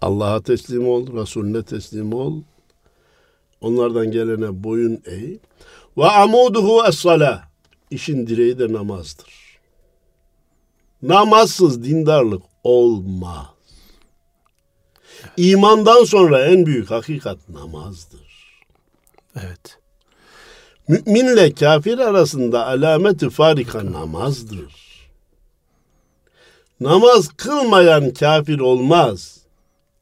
Allah'a 0.00 0.42
teslim 0.42 0.88
ol, 0.88 1.20
Resulüne 1.20 1.62
teslim 1.62 2.12
ol. 2.12 2.42
Onlardan 3.60 4.10
gelene 4.10 4.64
boyun 4.64 5.02
eğ. 5.06 5.38
Ve 5.96 6.06
amuduhu 6.06 6.86
es-salah. 6.88 7.48
İşin 7.90 8.26
direği 8.26 8.58
de 8.58 8.72
namazdır. 8.72 9.58
Namazsız 11.02 11.84
dindarlık 11.84 12.42
olmaz. 12.64 13.46
İmandan 15.36 16.04
sonra 16.04 16.46
en 16.46 16.66
büyük 16.66 16.90
hakikat 16.90 17.48
namazdır. 17.48 18.62
Evet. 19.36 19.77
Müminle 20.88 21.54
kafir 21.54 21.98
arasında 21.98 22.66
alameti 22.66 23.30
farika 23.30 23.92
namazdır. 23.92 24.88
Namaz 26.80 27.28
kılmayan 27.36 28.12
kafir 28.12 28.58
olmaz. 28.60 29.38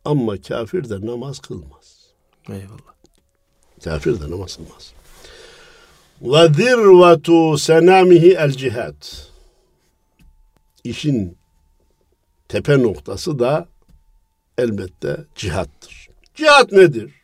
Ama 0.05 0.41
kafir 0.41 0.89
de 0.89 1.07
namaz 1.07 1.39
kılmaz. 1.39 1.97
Eyvallah. 2.49 2.97
Kafir 3.85 4.21
de 4.21 4.31
namaz 4.31 4.57
kılmaz. 4.57 4.93
Ve 6.23 6.55
zirvetu 6.55 7.59
senamihi 7.59 8.33
el 8.35 8.51
cihad. 8.51 9.05
İşin 10.85 11.37
tepe 12.49 12.83
noktası 12.83 13.39
da 13.39 13.69
elbette 14.59 15.25
cihattır. 15.35 16.09
Cihat 16.35 16.73
nedir? 16.73 17.15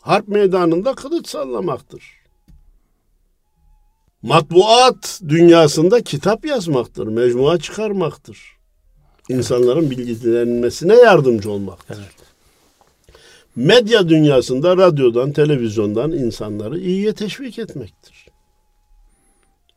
Harp 0.00 0.28
meydanında 0.28 0.94
kılıç 0.94 1.28
sallamaktır. 1.28 2.19
Matbuat 4.22 5.20
dünyasında 5.28 6.02
kitap 6.02 6.46
yazmaktır, 6.46 7.06
mecmua 7.06 7.58
çıkarmaktır. 7.58 8.38
İnsanların 9.28 9.90
bilgilenmesine 9.90 10.94
yardımcı 10.94 11.50
olmaktır. 11.50 11.96
Evet. 12.00 12.14
Medya 13.56 14.08
dünyasında 14.08 14.76
radyodan, 14.76 15.32
televizyondan 15.32 16.12
insanları 16.12 16.78
iyiye 16.78 17.12
teşvik 17.12 17.58
etmektir. 17.58 18.26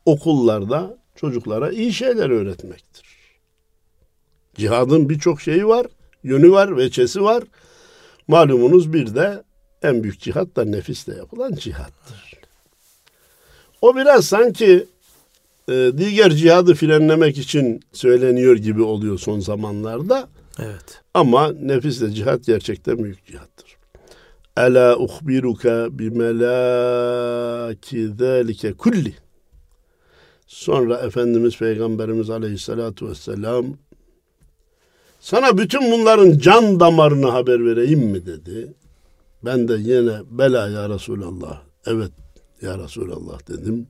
Okullarda 0.04 0.98
çocuklara 1.16 1.70
iyi 1.70 1.92
şeyler 1.92 2.30
öğretmektir. 2.30 3.04
Cihadın 4.54 5.08
birçok 5.08 5.40
şeyi 5.40 5.66
var, 5.66 5.86
yönü 6.22 6.50
var, 6.50 6.76
veçesi 6.76 7.22
var. 7.22 7.44
Malumunuz 8.28 8.92
bir 8.92 9.14
de 9.14 9.42
en 9.82 10.02
büyük 10.02 10.20
cihat 10.20 10.56
da 10.56 10.64
nefisle 10.64 11.14
yapılan 11.14 11.52
cihattır. 11.52 12.33
O 13.84 13.96
biraz 13.96 14.26
sanki 14.26 14.86
e, 15.70 15.92
diğer 15.96 16.30
cihadı 16.30 16.74
frenlemek 16.74 17.38
için 17.38 17.80
söyleniyor 17.92 18.56
gibi 18.56 18.82
oluyor 18.82 19.18
son 19.18 19.40
zamanlarda. 19.40 20.28
Evet. 20.58 21.02
Ama 21.14 21.52
nefisle 21.52 22.10
cihat 22.10 22.44
gerçekten 22.44 23.04
büyük 23.04 23.26
cihattır. 23.26 23.76
Ela 24.56 24.98
uhbiruka 24.98 25.98
bi 25.98 26.10
melaki 26.10 28.08
zalike 28.18 28.72
kulli. 28.72 29.14
Sonra 30.46 30.98
Efendimiz 30.98 31.58
Peygamberimiz 31.58 32.30
Aleyhisselatu 32.30 33.08
Vesselam 33.08 33.66
sana 35.20 35.58
bütün 35.58 35.92
bunların 35.92 36.38
can 36.38 36.80
damarını 36.80 37.26
haber 37.26 37.64
vereyim 37.64 38.00
mi 38.00 38.26
dedi. 38.26 38.74
Ben 39.44 39.68
de 39.68 39.74
yine 39.78 40.12
bela 40.30 40.68
ya 40.68 40.88
Resulallah. 40.88 41.62
Evet 41.86 42.10
ya 42.62 42.78
Resulallah 42.78 43.48
dedim. 43.48 43.86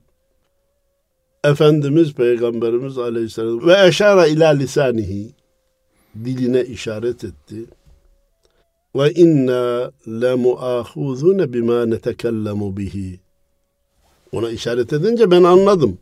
Efendimiz 1.43 2.13
Peygamberimiz 2.13 2.97
Aleyhisselam 2.97 3.67
ve 3.67 3.87
eşara 3.87 4.27
ila 4.27 4.49
lisanihi 4.49 5.31
diline 6.25 6.63
işaret 6.63 7.23
etti. 7.23 7.65
Ve 8.95 9.13
inna 9.13 9.91
la 10.07 10.37
muahuzune 10.37 11.53
bima 11.53 11.85
netekellemu 11.85 12.77
bihi. 12.77 13.19
Ona 14.31 14.49
işaret 14.49 14.93
edince 14.93 15.31
ben 15.31 15.43
anladım. 15.43 15.97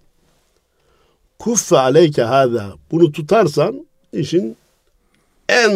Kuffe 1.40 1.78
aleyke 1.78 2.22
hâzâ. 2.22 2.74
Bunu 2.92 3.12
tutarsan 3.12 3.88
işin 4.14 4.58
en 5.50 5.74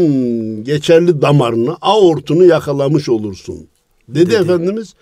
geçerli 0.64 1.22
damarını, 1.22 1.78
aortunu 1.82 2.44
yakalamış 2.44 3.10
olursun. 3.10 3.68
Dedi, 4.08 4.26
Dedi. 4.26 4.36
Efendimiz. 4.36 4.94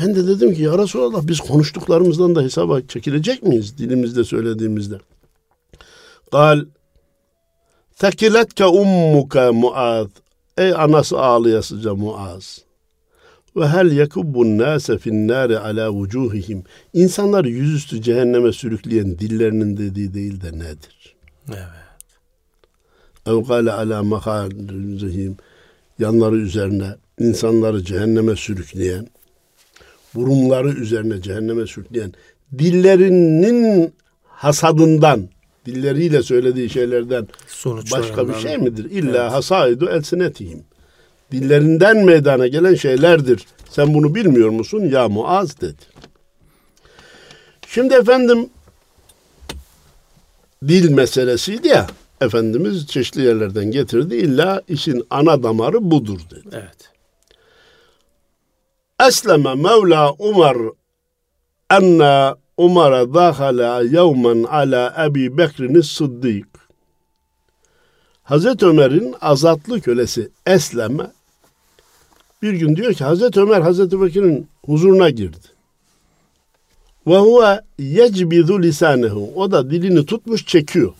Ben 0.00 0.14
de 0.14 0.26
dedim 0.26 0.54
ki 0.54 0.62
ya 0.62 0.78
Resulallah 0.78 1.26
biz 1.26 1.40
konuştuklarımızdan 1.40 2.34
da 2.34 2.42
hesaba 2.42 2.80
çekilecek 2.80 3.42
miyiz 3.42 3.78
dilimizde 3.78 4.24
söylediğimizde? 4.24 4.98
Gal 6.32 6.64
Tekiletke 7.98 8.66
ummuka 8.66 9.52
Muaz. 9.52 10.06
Ey 10.58 10.72
anası 10.74 11.18
ağlayasıca 11.18 11.94
Muaz. 11.94 12.64
Ve 13.56 13.68
hel 13.68 13.92
yekubbun 13.92 14.58
nase 14.58 14.98
fin 14.98 15.28
nari 15.28 15.58
ala 15.58 15.90
vucuhihim. 15.90 16.64
İnsanları 16.92 17.48
yüzüstü 17.48 18.02
cehenneme 18.02 18.52
sürükleyen 18.52 19.18
dillerinin 19.18 19.76
dediği 19.76 20.14
değil 20.14 20.40
de 20.40 20.52
nedir? 20.58 21.16
Evet. 21.48 22.08
Ev 23.26 23.44
gale 23.48 23.72
ala 23.72 24.02
makarihim. 24.02 25.36
Yanları 25.98 26.36
üzerine 26.36 26.94
insanları 27.18 27.84
cehenneme 27.84 28.36
sürükleyen, 28.36 29.06
burunları 30.18 30.68
üzerine 30.68 31.22
cehenneme 31.22 31.66
sürükleyen, 31.66 32.12
dillerinin 32.58 33.94
hasadından, 34.24 35.28
dilleriyle 35.66 36.22
söylediği 36.22 36.70
şeylerden 36.70 37.28
başka 37.92 38.28
bir 38.28 38.34
şey 38.34 38.58
midir? 38.58 38.90
İlla 38.90 39.22
evet. 39.22 39.32
hasaidu 39.32 39.88
elsinetihim. 39.88 40.64
Dillerinden 41.32 42.04
meydana 42.04 42.46
gelen 42.46 42.74
şeylerdir. 42.74 43.46
Sen 43.70 43.94
bunu 43.94 44.14
bilmiyor 44.14 44.48
musun? 44.48 44.80
Ya 44.80 45.08
Muaz 45.08 45.60
dedi. 45.60 45.82
Şimdi 47.66 47.94
efendim 47.94 48.48
dil 50.68 50.90
meselesiydi 50.90 51.68
ya. 51.68 51.86
Efendimiz 52.20 52.86
çeşitli 52.86 53.22
yerlerden 53.22 53.70
getirdi. 53.70 54.16
İlla 54.16 54.62
işin 54.68 55.06
ana 55.10 55.42
damarı 55.42 55.90
budur 55.90 56.20
dedi. 56.30 56.48
Evet. 56.52 56.97
Esleme 59.06 59.54
Mevla 59.54 60.12
Umar 60.18 60.56
enne 61.70 62.34
Umar'a 62.56 63.14
dakhala 63.14 63.82
yevmen 63.82 64.44
ala 64.44 65.06
Ebi 65.06 65.38
Bekir'in 65.38 65.80
Sıddık. 65.80 66.48
Hazreti 68.22 68.66
Ömer'in 68.66 69.14
azatlı 69.20 69.80
kölesi 69.80 70.30
Esleme 70.46 71.12
bir 72.42 72.52
gün 72.52 72.76
diyor 72.76 72.94
ki 72.94 73.04
Hazreti 73.04 73.40
Ömer 73.40 73.60
Hazreti 73.60 74.00
Bekir'in 74.00 74.48
huzuruna 74.64 75.10
girdi. 75.10 75.46
Ve 77.06 77.18
huve 77.18 77.60
yecbidu 77.78 78.62
lisanehu. 78.62 79.32
O 79.36 79.50
da 79.50 79.70
dilini 79.70 80.06
tutmuş 80.06 80.46
çekiyor. 80.46 80.92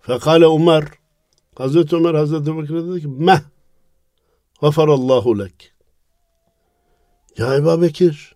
Fekale 0.00 0.46
Ömer 0.46 0.84
Hazreti 1.54 1.96
Ömer 1.96 2.14
Hazreti 2.14 2.58
Bekir'e 2.58 2.86
dedi 2.86 3.00
ki 3.00 3.08
meh 3.08 3.40
gafarallahu 4.60 5.38
lek. 5.38 5.71
Ya 7.38 7.54
Ebu 7.54 7.82
Bekir 7.82 8.34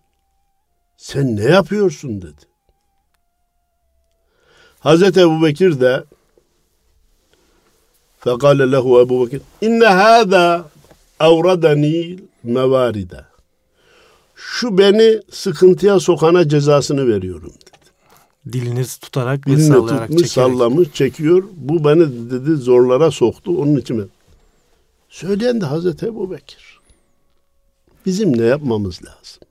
sen 0.97 1.35
ne 1.35 1.43
yapıyorsun 1.43 2.21
dedi. 2.21 2.41
Hazreti 4.79 5.19
Ebu 5.19 5.43
Bekir 5.43 5.79
de 5.81 6.03
fekale 8.19 8.71
lehu 8.71 9.01
Ebu 9.01 9.25
Bekir 9.25 9.41
inne 9.61 9.85
hâzâ 9.85 10.65
avradani 11.19 12.19
mevaride. 12.43 13.25
Şu 14.35 14.77
beni 14.77 15.21
sıkıntıya 15.31 15.99
sokana 15.99 16.47
cezasını 16.49 17.07
veriyorum 17.07 17.53
dedi. 17.53 17.77
Diliniz 18.53 18.97
tutarak 18.97 19.45
Dilini 19.45 19.61
sallayarak 19.67 20.07
tutmuş, 20.07 20.27
çekerek. 20.29 20.31
sallamış, 20.31 20.93
çekiyor. 20.93 21.43
Bu 21.55 21.83
beni 21.85 22.31
dedi 22.31 22.55
zorlara 22.55 23.11
soktu. 23.11 23.61
Onun 23.61 23.75
için? 23.75 24.11
Söyleyen 25.09 25.61
de 25.61 25.65
Hazreti 25.65 26.05
Ebu 26.05 26.31
Bekir. 26.31 26.76
Bizim 28.07 28.37
ne 28.37 28.43
yapmamız 28.45 28.99
lazım? 29.05 29.41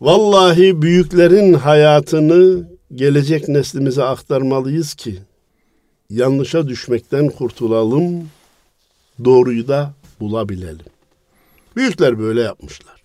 Vallahi 0.00 0.82
büyüklerin 0.82 1.54
hayatını 1.54 2.68
gelecek 2.94 3.48
neslimize 3.48 4.04
aktarmalıyız 4.04 4.94
ki 4.94 5.18
yanlışa 6.10 6.68
düşmekten 6.68 7.28
kurtulalım, 7.28 8.28
doğruyu 9.24 9.68
da 9.68 9.94
bulabilelim. 10.20 10.86
Büyükler 11.76 12.18
böyle 12.18 12.40
yapmışlar. 12.40 13.02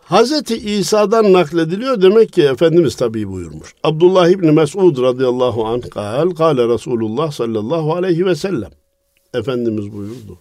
Hazreti 0.00 0.56
İsa'dan 0.56 1.32
naklediliyor 1.32 2.02
demek 2.02 2.32
ki 2.32 2.42
Efendimiz 2.42 2.96
tabii 2.96 3.28
buyurmuş. 3.28 3.74
Abdullah 3.84 4.28
İbni 4.28 4.52
Mesud 4.52 5.02
radıyallahu 5.02 5.66
anh 5.66 5.90
kal, 5.90 6.30
kale 6.30 6.68
Resulullah 6.68 7.32
sallallahu 7.32 7.94
aleyhi 7.94 8.26
ve 8.26 8.34
sellem. 8.34 8.70
Efendimiz 9.34 9.92
buyurdu. 9.92 10.38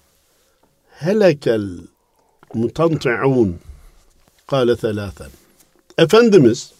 Helekel 1.00 1.68
mutanti'un 2.54 3.60
kale 4.48 4.76
thelâthen. 4.76 5.30
Efendimiz 5.98 6.72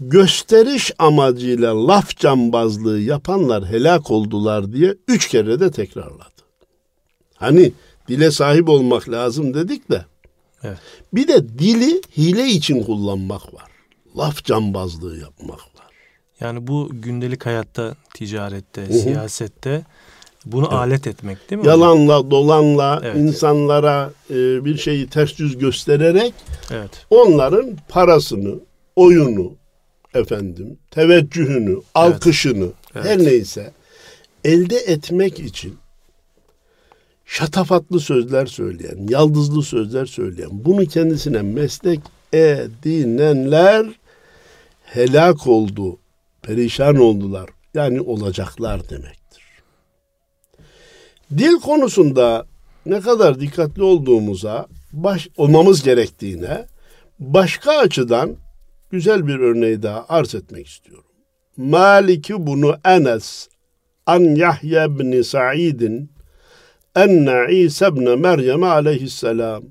gösteriş 0.00 0.92
amacıyla 0.98 1.86
laf 1.88 2.16
cambazlığı 2.16 3.00
yapanlar 3.00 3.66
helak 3.66 4.10
oldular 4.10 4.72
diye 4.72 4.94
üç 5.08 5.28
kere 5.28 5.60
de 5.60 5.70
tekrarladı. 5.70 6.42
Hani 7.34 7.72
dile 8.08 8.30
sahip 8.30 8.68
olmak 8.68 9.08
lazım 9.10 9.54
dedik 9.54 9.90
de. 9.90 10.04
Evet. 10.62 10.78
Bir 11.14 11.28
de 11.28 11.48
dili 11.58 12.02
hile 12.16 12.46
için 12.46 12.82
kullanmak 12.82 13.54
var. 13.54 13.70
Laf 14.16 14.44
cambazlığı 14.44 15.18
yapmak 15.18 15.60
var. 15.60 15.88
Yani 16.40 16.66
bu 16.66 16.90
gündelik 16.92 17.46
hayatta, 17.46 17.94
ticarette, 18.14 18.82
Hı-hı. 18.82 18.98
siyasette 18.98 19.84
bunu 20.52 20.64
evet. 20.64 20.72
alet 20.72 21.06
etmek 21.06 21.50
değil 21.50 21.62
mi? 21.62 21.68
Yalanla, 21.68 22.30
dolanla, 22.30 23.00
evet. 23.04 23.16
insanlara 23.16 24.10
e, 24.30 24.64
bir 24.64 24.76
şeyi 24.76 25.06
ters 25.06 25.40
yüz 25.40 25.58
göstererek 25.58 26.34
evet. 26.70 27.06
onların 27.10 27.76
parasını, 27.88 28.54
oyunu, 28.96 29.52
efendim, 30.14 30.78
teveccühünü, 30.90 31.72
evet. 31.72 31.82
alkışını, 31.94 32.68
evet. 32.94 33.06
her 33.06 33.18
neyse 33.18 33.72
elde 34.44 34.76
etmek 34.76 35.40
için 35.40 35.76
şatafatlı 37.26 38.00
sözler 38.00 38.46
söyleyen, 38.46 39.06
yaldızlı 39.08 39.62
sözler 39.62 40.06
söyleyen, 40.06 40.50
bunu 40.52 40.86
kendisine 40.86 41.42
meslek 41.42 42.00
edinenler 42.32 43.86
helak 44.84 45.46
oldu, 45.46 45.98
perişan 46.42 46.96
oldular. 46.96 47.50
Yani 47.74 48.00
olacaklar 48.00 48.88
demektir. 48.90 49.42
Dil 51.36 51.60
konusunda 51.60 52.46
ne 52.86 53.00
kadar 53.00 53.40
dikkatli 53.40 53.82
olduğumuza, 53.82 54.66
baş, 54.92 55.28
olmamız 55.36 55.82
gerektiğine 55.82 56.66
başka 57.18 57.78
açıdan 57.78 58.36
güzel 58.90 59.26
bir 59.26 59.38
örneği 59.38 59.82
daha 59.82 60.06
arz 60.08 60.34
etmek 60.34 60.66
istiyorum. 60.66 61.04
Maliki 61.56 62.46
bunu 62.46 62.76
Enes 62.84 63.48
an 64.06 64.20
Yahya 64.20 64.98
bin 64.98 65.22
Sa'id'in 65.22 66.10
enne 66.96 67.52
İsa 67.52 67.88
ibn 67.88 68.18
Meryem 68.18 68.62
aleyhisselam. 68.62 69.62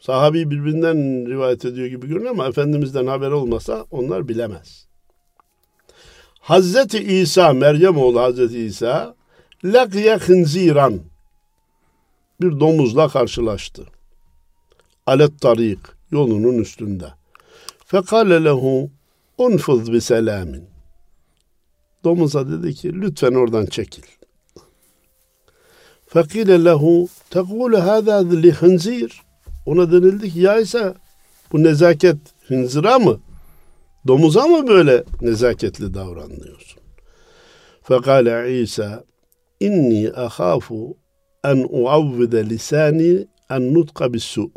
Sahabi 0.00 0.50
birbirinden 0.50 1.26
rivayet 1.30 1.64
ediyor 1.64 1.86
gibi 1.86 2.08
görünüyor 2.08 2.30
ama 2.30 2.46
Efendimiz'den 2.48 3.06
haber 3.06 3.30
olmasa 3.30 3.84
onlar 3.90 4.28
bilemez. 4.28 4.86
Hazreti 6.40 6.98
İsa, 6.98 7.52
Meryem 7.52 7.96
oğlu 7.96 8.20
Hazreti 8.20 8.58
İsa, 8.58 9.14
lakiye 9.64 10.16
hınziran, 10.16 11.00
bir 12.40 12.60
domuzla 12.60 13.08
karşılaştı. 13.08 13.86
Alet 15.06 15.40
tarik, 15.40 15.78
yolunun 16.10 16.58
üstünde. 16.58 17.08
Fekale 17.86 18.44
lehu, 18.44 18.90
unfuz 19.38 19.92
bi 19.92 20.00
selamin. 20.00 20.64
Domuza 22.04 22.50
dedi 22.50 22.74
ki, 22.74 22.92
lütfen 22.94 23.32
oradan 23.32 23.66
çekil. 23.66 24.02
Fekile 26.06 26.64
lehu 26.64 27.08
tekulu 27.30 27.78
hâzâ 27.78 28.30
li 28.30 28.52
hınzir. 28.52 29.22
Ona 29.66 29.92
denildi 29.92 30.32
ki 30.32 30.40
ya 30.40 30.60
ise 30.60 30.94
bu 31.52 31.62
nezaket 31.62 32.16
hınzıra 32.46 32.98
mı? 32.98 33.20
Domuza 34.06 34.46
mı 34.46 34.68
böyle 34.68 35.04
nezaketli 35.20 35.94
davranıyorsun? 35.94 36.80
Fekale 37.82 38.60
İsa 38.62 39.04
inni 39.60 40.10
ahafu 40.10 40.96
en 41.44 41.66
uavvide 41.70 42.48
lisani 42.48 43.26
en 43.50 43.74
nutka 43.74 44.12
bis 44.12 44.24
su. 44.24 44.50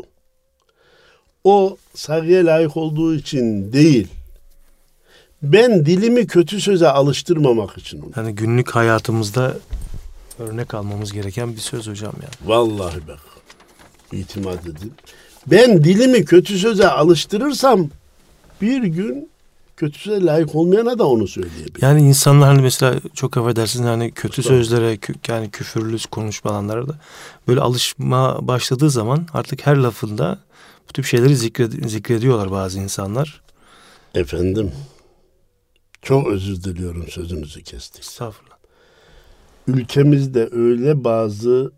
O 1.44 1.76
saygıya 1.94 2.46
layık 2.46 2.76
olduğu 2.76 3.14
için 3.14 3.72
değil. 3.72 4.08
Ben 5.42 5.86
dilimi 5.86 6.26
kötü 6.26 6.60
söze 6.60 6.88
alıştırmamak 6.88 7.78
için. 7.78 8.02
Onu. 8.02 8.10
Yani 8.16 8.34
günlük 8.34 8.70
hayatımızda 8.70 9.54
örnek 10.38 10.74
almamız 10.74 11.12
gereken 11.12 11.52
bir 11.52 11.60
söz 11.60 11.88
hocam 11.88 12.14
yani. 12.22 12.50
Vallahi 12.50 13.08
bak. 13.08 13.20
İtimat 14.12 14.66
edin. 14.66 14.92
Ben 15.46 15.84
dilimi 15.84 16.24
kötü 16.24 16.58
söze 16.58 16.88
alıştırırsam 16.88 17.88
bir 18.60 18.82
gün 18.82 19.31
kötü 19.82 19.98
söze 19.98 20.26
layık 20.26 20.54
olmayana 20.54 20.98
da 20.98 21.06
onu 21.08 21.28
söyleyebilirim. 21.28 21.80
Yani 21.80 22.00
insanlar 22.00 22.48
hani 22.48 22.62
mesela 22.62 22.94
çok 23.14 23.36
affedersiniz 23.36 23.86
hani 23.86 24.12
kötü 24.12 24.42
Tabii. 24.42 24.46
sözlere 24.46 24.98
yani 25.28 25.50
küfürlü 25.50 25.96
konuşmalara 26.10 26.88
da 26.88 26.94
böyle 27.48 27.60
alışma 27.60 28.48
başladığı 28.48 28.90
zaman 28.90 29.26
artık 29.32 29.66
her 29.66 29.76
lafında 29.76 30.38
bu 30.88 30.92
tip 30.92 31.04
şeyleri 31.04 31.36
zikred 31.36 31.88
zikrediyorlar 31.88 32.50
bazı 32.50 32.78
insanlar. 32.78 33.42
Efendim 34.14 34.72
çok 36.02 36.26
özür 36.26 36.62
diliyorum 36.62 37.06
sözünüzü 37.08 37.62
kestik. 37.62 38.04
Estağfurullah 38.04 38.56
ülkemizde 39.66 40.48
öyle 40.52 41.04
bazı 41.04 41.72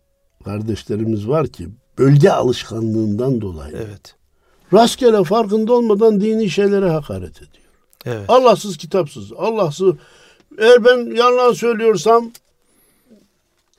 kardeşlerimiz 0.44 1.28
var 1.28 1.46
ki 1.46 1.68
bölge 1.98 2.30
alışkanlığından 2.30 3.40
dolayı. 3.40 3.76
Evet. 3.76 4.14
Rastgele 4.72 5.24
farkında 5.24 5.72
olmadan 5.72 6.20
dini 6.20 6.50
şeylere 6.50 6.90
hakaret 6.90 7.36
ediyor. 7.36 7.63
Evet. 8.06 8.24
Allahsız 8.28 8.76
kitapsız. 8.76 9.32
Allahsız. 9.32 9.94
Eğer 10.58 10.84
ben 10.84 11.16
yalan 11.16 11.52
söylüyorsam 11.52 12.30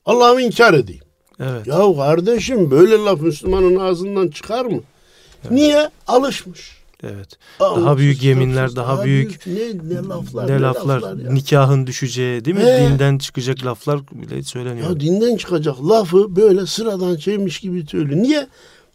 Allah'ımı 0.05 0.41
inkar 0.41 0.73
edeyim. 0.73 1.03
Evet. 1.39 1.67
Ya 1.67 1.95
kardeşim 1.95 2.71
böyle 2.71 2.97
laf 2.97 3.21
Müslümanın 3.21 3.75
ağzından 3.75 4.27
çıkar 4.27 4.65
mı? 4.65 4.79
Evet. 5.41 5.51
Niye? 5.51 5.89
Alışmış. 6.07 6.75
Evet. 7.03 7.27
Aa, 7.59 7.81
daha 7.81 7.97
büyük 7.97 8.23
yeminler, 8.23 8.75
daha, 8.75 8.97
daha 8.97 9.05
büyük, 9.05 9.45
büyük 9.45 9.83
ne, 9.83 9.95
ne 9.95 10.07
laflar, 10.07 10.47
ne, 10.47 10.61
laflar, 10.61 11.01
laflar 11.01 11.35
nikahın 11.35 11.87
düşeceği, 11.87 12.45
değil 12.45 12.57
mi? 12.57 12.63
He. 12.63 12.89
Dinden 12.89 13.17
çıkacak 13.17 13.65
laflar 13.65 13.99
bile 14.11 14.43
söyleniyor. 14.43 14.89
Ya 14.89 14.99
dinden 14.99 15.37
çıkacak 15.37 15.75
lafı 15.89 16.35
böyle 16.35 16.65
sıradan 16.65 17.15
şeymiş 17.15 17.59
gibi 17.59 17.85
söylüyor. 17.87 18.19
Niye? 18.23 18.47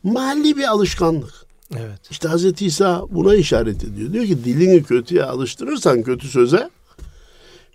Mahalli 0.02 0.56
bir 0.56 0.64
alışkanlık. 0.64 1.49
Evet. 1.76 2.10
İşte 2.10 2.28
Hazreti 2.28 2.66
İsa 2.66 3.04
buna 3.10 3.34
işaret 3.34 3.84
ediyor. 3.84 4.12
Diyor 4.12 4.24
ki 4.24 4.44
dilini 4.44 4.82
kötüye 4.82 5.24
alıştırırsan 5.24 6.02
kötü 6.02 6.28
söze 6.28 6.70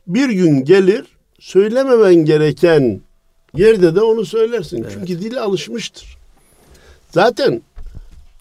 bir 0.08 0.30
gün 0.30 0.66
gelir 0.66 1.06
söylememen 1.40 2.16
gereken 2.16 3.02
yerde 3.54 3.96
de 3.96 4.02
onu 4.02 4.26
söylersin. 4.26 4.84
Evet. 4.84 4.92
Çünkü 4.94 5.22
dili 5.22 5.40
alışmıştır. 5.40 6.18
Zaten 7.12 7.62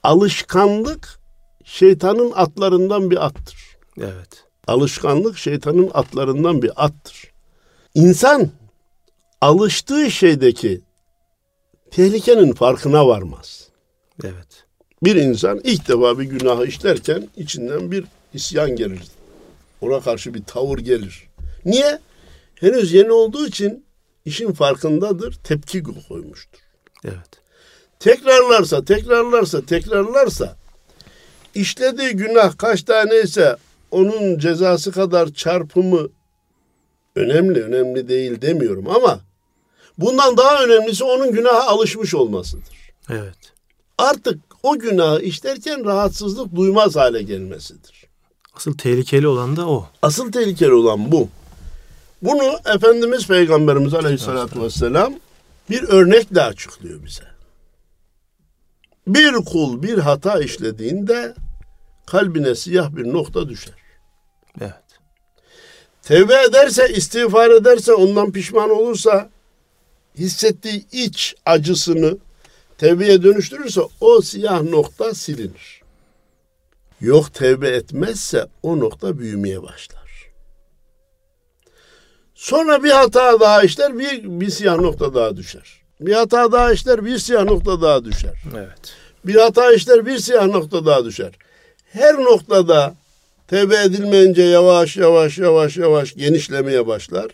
alışkanlık 0.03 1.19
şeytanın 1.65 2.33
atlarından 2.35 3.11
bir 3.11 3.27
attır. 3.27 3.77
Evet. 3.99 4.45
Alışkanlık 4.67 5.39
şeytanın 5.39 5.91
atlarından 5.95 6.63
bir 6.63 6.85
attır. 6.85 7.33
İnsan 7.95 8.51
alıştığı 9.41 10.11
şeydeki 10.11 10.81
tehlikenin 11.91 12.53
farkına 12.53 13.07
varmaz. 13.07 13.69
Evet. 14.25 14.65
Bir 15.03 15.17
insan 15.17 15.61
ilk 15.65 15.89
defa 15.89 16.19
bir 16.19 16.25
günah 16.25 16.67
işlerken 16.67 17.29
içinden 17.37 17.91
bir 17.91 18.05
isyan 18.35 18.77
gelir. 18.77 19.03
Ona 19.81 20.01
karşı 20.01 20.35
bir 20.35 20.45
tavır 20.45 20.79
gelir. 20.79 21.29
Niye? 21.65 21.99
Henüz 22.55 22.93
yeni 22.93 23.13
olduğu 23.13 23.47
için 23.47 23.85
işin 24.25 24.53
farkındadır, 24.53 25.35
tepki 25.45 25.83
koymuştur. 25.83 26.59
Evet. 27.05 27.31
Tekrarlarsa, 28.01 28.85
tekrarlarsa, 28.85 29.67
tekrarlarsa 29.67 30.57
işlediği 31.55 32.11
günah 32.11 32.59
kaç 32.59 32.83
taneyse 32.83 33.57
onun 33.91 34.39
cezası 34.39 34.93
kadar 34.93 35.33
çarpımı 35.33 36.09
önemli, 37.17 37.63
önemli 37.63 38.09
değil 38.09 38.43
demiyorum 38.43 38.91
ama 38.91 39.21
bundan 39.99 40.37
daha 40.37 40.65
önemlisi 40.65 41.05
onun 41.05 41.33
günaha 41.33 41.69
alışmış 41.69 42.15
olmasıdır. 42.15 42.95
Evet. 43.11 43.53
Artık 43.99 44.44
o 44.65 44.79
günahı 44.79 45.23
işlerken 45.23 45.85
rahatsızlık 45.85 46.55
duymaz 46.55 46.97
hale 46.97 47.23
gelmesidir. 47.23 48.07
Asıl 48.55 48.79
tehlikeli 48.79 49.29
olan 49.29 49.57
da 49.57 49.69
o. 49.69 49.89
Asıl 50.03 50.33
tehlikeli 50.33 50.73
olan 50.73 51.13
bu. 51.13 51.29
Bunu 52.23 52.59
Efendimiz 52.75 53.27
Peygamberimiz 53.27 53.95
Aleyhisselatü 53.95 54.63
Vesselam 54.63 55.15
bir 55.71 55.83
örnekle 55.83 56.43
açıklıyor 56.43 57.05
bize. 57.05 57.25
Bir 59.07 59.33
kul 59.33 59.83
bir 59.83 59.99
hata 59.99 60.41
işlediğinde 60.41 61.35
kalbine 62.07 62.55
siyah 62.55 62.97
bir 62.97 63.13
nokta 63.13 63.49
düşer. 63.49 63.75
Evet. 64.61 64.75
Tevbe 66.03 66.43
ederse, 66.43 66.89
istiğfar 66.89 67.51
ederse, 67.51 67.93
ondan 67.93 68.33
pişman 68.33 68.71
olursa 68.71 69.31
hissettiği 70.19 70.87
iç 70.93 71.35
acısını 71.47 72.19
tevbeye 72.79 73.23
dönüştürürse 73.23 73.81
o 74.01 74.21
siyah 74.21 74.63
nokta 74.63 75.15
silinir. 75.15 75.83
yok 77.01 77.35
tevbe 77.35 77.69
etmezse 77.69 78.47
o 78.63 78.81
nokta 78.81 79.19
büyümeye 79.19 79.63
başlar. 79.63 80.05
Sonra 82.35 82.85
bir 82.85 82.91
hata 82.91 83.41
daha 83.41 83.63
işler, 83.63 83.99
bir, 83.99 84.41
bir 84.41 84.51
siyah 84.51 84.77
nokta 84.77 85.15
daha 85.15 85.37
düşer. 85.37 85.83
Bir 86.01 86.13
hata 86.13 86.53
daha 86.53 86.73
işler, 86.73 87.05
bir 87.05 87.19
siyah 87.19 87.45
nokta 87.45 87.83
daha 87.83 88.05
düşer. 88.05 88.43
Evet. 88.57 88.95
Bir 89.25 89.35
hata 89.35 89.73
işler, 89.73 90.07
bir 90.07 90.19
siyah 90.19 90.47
nokta 90.47 90.87
daha 90.87 91.05
düşer. 91.05 91.33
Her 91.93 92.15
noktada 92.15 92.95
tevbe 93.49 93.83
edilmeyince 93.83 94.43
yavaş 94.43 94.97
yavaş 94.97 95.39
yavaş 95.39 95.77
yavaş 95.77 96.15
genişlemeye 96.15 96.87
başlar. 96.87 97.31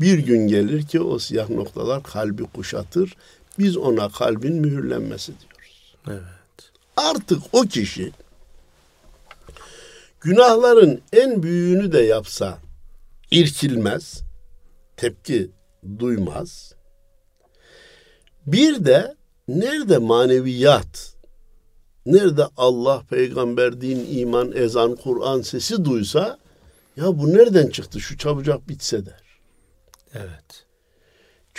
Bir 0.00 0.18
gün 0.18 0.48
gelir 0.48 0.86
ki 0.86 1.00
o 1.00 1.18
siyah 1.18 1.50
noktalar 1.50 2.02
kalbi 2.02 2.42
kuşatır. 2.42 3.16
Biz 3.60 3.76
ona 3.76 4.08
kalbin 4.08 4.54
mühürlenmesi 4.54 5.32
diyoruz. 5.40 5.96
Evet. 6.08 6.70
Artık 6.96 7.42
o 7.52 7.62
kişi 7.62 8.12
günahların 10.20 11.00
en 11.12 11.42
büyüğünü 11.42 11.92
de 11.92 11.98
yapsa 11.98 12.58
irkilmez, 13.30 14.22
tepki 14.96 15.50
duymaz. 15.98 16.74
Bir 18.46 18.84
de 18.84 19.14
nerede 19.48 19.98
maneviyat, 19.98 21.14
nerede 22.06 22.46
Allah, 22.56 23.02
peygamber, 23.10 23.80
din, 23.80 24.06
iman, 24.18 24.52
ezan, 24.52 24.96
Kur'an 24.96 25.40
sesi 25.40 25.84
duysa 25.84 26.38
ya 26.96 27.18
bu 27.18 27.32
nereden 27.32 27.66
çıktı 27.66 28.00
şu 28.00 28.18
çabucak 28.18 28.68
bitse 28.68 29.06
der. 29.06 29.22
Evet. 30.14 30.69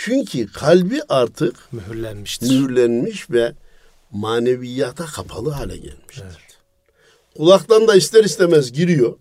Çünkü 0.04 0.52
kalbi 0.52 1.00
artık 1.08 1.72
Mühürlenmiştir. 1.72 2.50
mühürlenmiş 2.50 3.30
ve 3.30 3.52
maneviyata 4.10 5.06
kapalı 5.06 5.50
hale 5.50 5.76
gelmiştir. 5.76 6.22
Evet. 6.24 6.58
Kulaktan 7.36 7.88
da 7.88 7.94
ister 7.94 8.24
istemez 8.24 8.72
giriyor. 8.72 9.18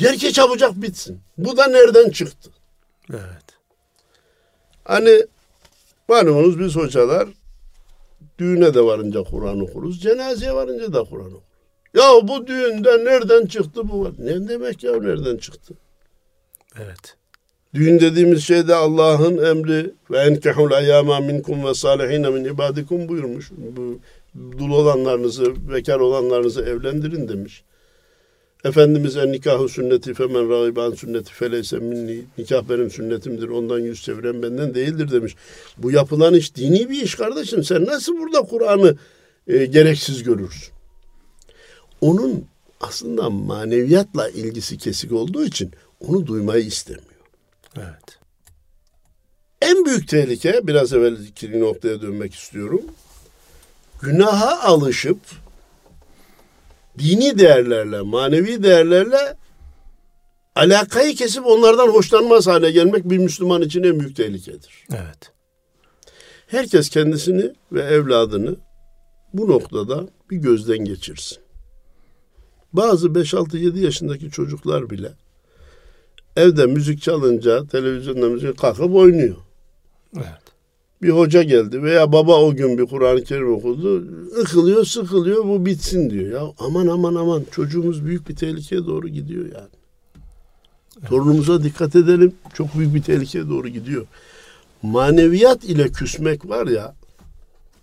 Der 0.00 0.18
ki 0.18 0.32
çabucak 0.32 0.82
bitsin. 0.82 1.20
Bu 1.38 1.56
da 1.56 1.66
nereden 1.66 2.10
çıktı? 2.10 2.50
Evet. 3.10 3.44
Hani 4.84 5.26
malumunuz 6.08 6.58
biz 6.58 6.76
hocalar 6.76 7.28
düğüne 8.38 8.74
de 8.74 8.84
varınca 8.84 9.22
Kur'an 9.22 9.60
okuruz. 9.60 10.00
Cenazeye 10.00 10.54
varınca 10.54 10.92
da 10.92 11.04
Kur'an 11.04 11.26
okuruz. 11.26 11.44
Ya 11.94 12.28
bu 12.28 12.46
düğünde 12.46 13.04
nereden 13.04 13.46
çıktı 13.46 13.88
bu? 13.88 14.14
Ne 14.18 14.48
demek 14.48 14.84
ya 14.84 14.92
nereden 14.92 15.36
çıktı? 15.36 15.74
Evet. 16.80 17.16
Düğün 17.74 18.00
dediğimiz 18.00 18.44
şey 18.44 18.68
de 18.68 18.74
Allah'ın 18.74 19.44
emri 19.44 19.90
ve 20.10 20.18
enkehul 20.18 20.72
eyyama 20.72 21.20
minkum 21.20 21.64
ve 21.64 21.74
salihine 21.74 22.30
min 22.30 22.44
ibadikum 22.44 23.08
buyurmuş. 23.08 23.50
Bu 23.52 23.98
dul 24.58 24.70
olanlarınızı, 24.70 25.54
bekar 25.72 26.00
olanlarınızı 26.00 26.62
evlendirin 26.62 27.28
demiş. 27.28 27.64
Efendimiz 28.64 29.16
en 29.16 29.32
nikahı 29.32 29.68
sünneti 29.68 30.14
femen 30.14 30.50
ragiban 30.50 30.94
sünneti 30.94 31.32
feleyse 31.32 31.78
minni. 31.78 32.20
Nikah 32.38 32.68
benim 32.68 32.90
sünnetimdir. 32.90 33.48
Ondan 33.48 33.78
yüz 33.78 34.02
çeviren 34.02 34.42
benden 34.42 34.74
değildir 34.74 35.10
demiş. 35.10 35.36
Bu 35.78 35.90
yapılan 35.90 36.34
iş 36.34 36.56
dini 36.56 36.90
bir 36.90 37.02
iş 37.02 37.14
kardeşim. 37.14 37.64
Sen 37.64 37.84
nasıl 37.84 38.18
burada 38.18 38.42
Kur'an'ı 38.42 38.96
e, 39.46 39.66
gereksiz 39.66 40.22
görürsün? 40.22 40.74
Onun 42.00 42.44
aslında 42.80 43.30
maneviyatla 43.30 44.28
ilgisi 44.28 44.78
kesik 44.78 45.12
olduğu 45.12 45.44
için 45.44 45.70
onu 46.00 46.26
duymayı 46.26 46.64
istemiyor. 46.64 47.13
Evet. 47.76 48.18
En 49.62 49.84
büyük 49.84 50.08
tehlike 50.08 50.60
biraz 50.66 50.92
evvelki 50.92 51.60
noktaya 51.60 52.02
dönmek 52.02 52.34
istiyorum. 52.34 52.82
Günaha 54.02 54.68
alışıp 54.68 55.18
dini 56.98 57.38
değerlerle, 57.38 58.00
manevi 58.00 58.62
değerlerle 58.62 59.36
alakayı 60.54 61.14
kesip 61.14 61.46
onlardan 61.46 61.88
hoşlanmaz 61.88 62.46
hale 62.46 62.70
gelmek 62.70 63.10
bir 63.10 63.18
Müslüman 63.18 63.62
için 63.62 63.82
en 63.82 64.00
büyük 64.00 64.16
tehlikedir. 64.16 64.86
Evet. 64.90 65.32
Herkes 66.46 66.88
kendisini 66.88 67.52
ve 67.72 67.82
evladını 67.82 68.56
bu 69.32 69.48
noktada 69.48 70.08
bir 70.30 70.36
gözden 70.36 70.78
geçirsin. 70.78 71.38
Bazı 72.72 73.08
5-6-7 73.08 73.78
yaşındaki 73.78 74.30
çocuklar 74.30 74.90
bile 74.90 75.12
evde 76.36 76.66
müzik 76.66 77.02
çalınca 77.02 77.66
televizyonda 77.66 78.28
müzik 78.28 78.58
kalkıp 78.58 78.94
oynuyor. 78.94 79.36
Evet. 80.16 80.26
Bir 81.02 81.10
hoca 81.10 81.42
geldi 81.42 81.82
veya 81.82 82.12
baba 82.12 82.40
o 82.40 82.54
gün 82.54 82.78
bir 82.78 82.86
Kur'an-ı 82.86 83.24
Kerim 83.24 83.54
okudu. 83.54 84.04
Ikılıyor, 84.42 84.84
sıkılıyor 84.84 85.44
bu 85.44 85.66
bitsin 85.66 86.10
diyor. 86.10 86.42
Ya 86.42 86.52
aman 86.58 86.86
aman 86.86 87.14
aman 87.14 87.44
çocuğumuz 87.50 88.04
büyük 88.04 88.28
bir 88.28 88.36
tehlikeye 88.36 88.86
doğru 88.86 89.08
gidiyor 89.08 89.44
yani. 89.44 89.68
Torunumuza 91.08 91.62
dikkat 91.62 91.96
edelim. 91.96 92.32
Çok 92.54 92.74
büyük 92.74 92.94
bir 92.94 93.02
tehlikeye 93.02 93.48
doğru 93.48 93.68
gidiyor. 93.68 94.06
Maneviyat 94.82 95.64
ile 95.64 95.88
küsmek 95.88 96.48
var 96.48 96.66
ya 96.66 96.94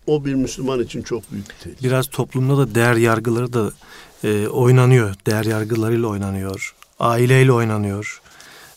o 0.08 0.26
bir 0.26 0.34
Müslüman 0.34 0.80
için 0.80 1.02
çok 1.02 1.32
büyük 1.32 1.50
bir 1.50 1.56
tehlike. 1.64 1.88
Biraz 1.88 2.08
toplumda 2.08 2.58
da 2.58 2.76
değer 2.76 2.96
yargıları 2.96 3.54
da 3.54 3.72
e, 4.24 4.48
oynanıyor. 4.48 5.16
Değer 5.26 5.44
yargılarıyla 5.44 6.08
oynanıyor. 6.08 6.76
Aileyle 7.00 7.52
oynanıyor. 7.52 8.22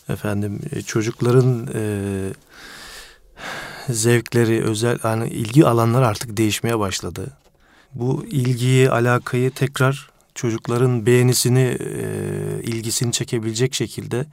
Efendim 0.09 0.59
e, 0.71 0.81
çocukların 0.81 1.67
e, 1.73 1.83
zevkleri, 3.89 4.63
özel 4.63 4.99
yani 5.03 5.29
ilgi 5.29 5.65
alanları 5.65 6.07
artık 6.07 6.37
değişmeye 6.37 6.79
başladı. 6.79 7.27
Bu 7.93 8.25
ilgiyi, 8.25 8.89
alakayı 8.89 9.51
tekrar 9.51 10.09
çocukların 10.35 11.05
beğenisini, 11.05 11.77
e, 11.79 12.63
ilgisini 12.63 13.11
çekebilecek 13.11 13.73
şekilde 13.73 14.25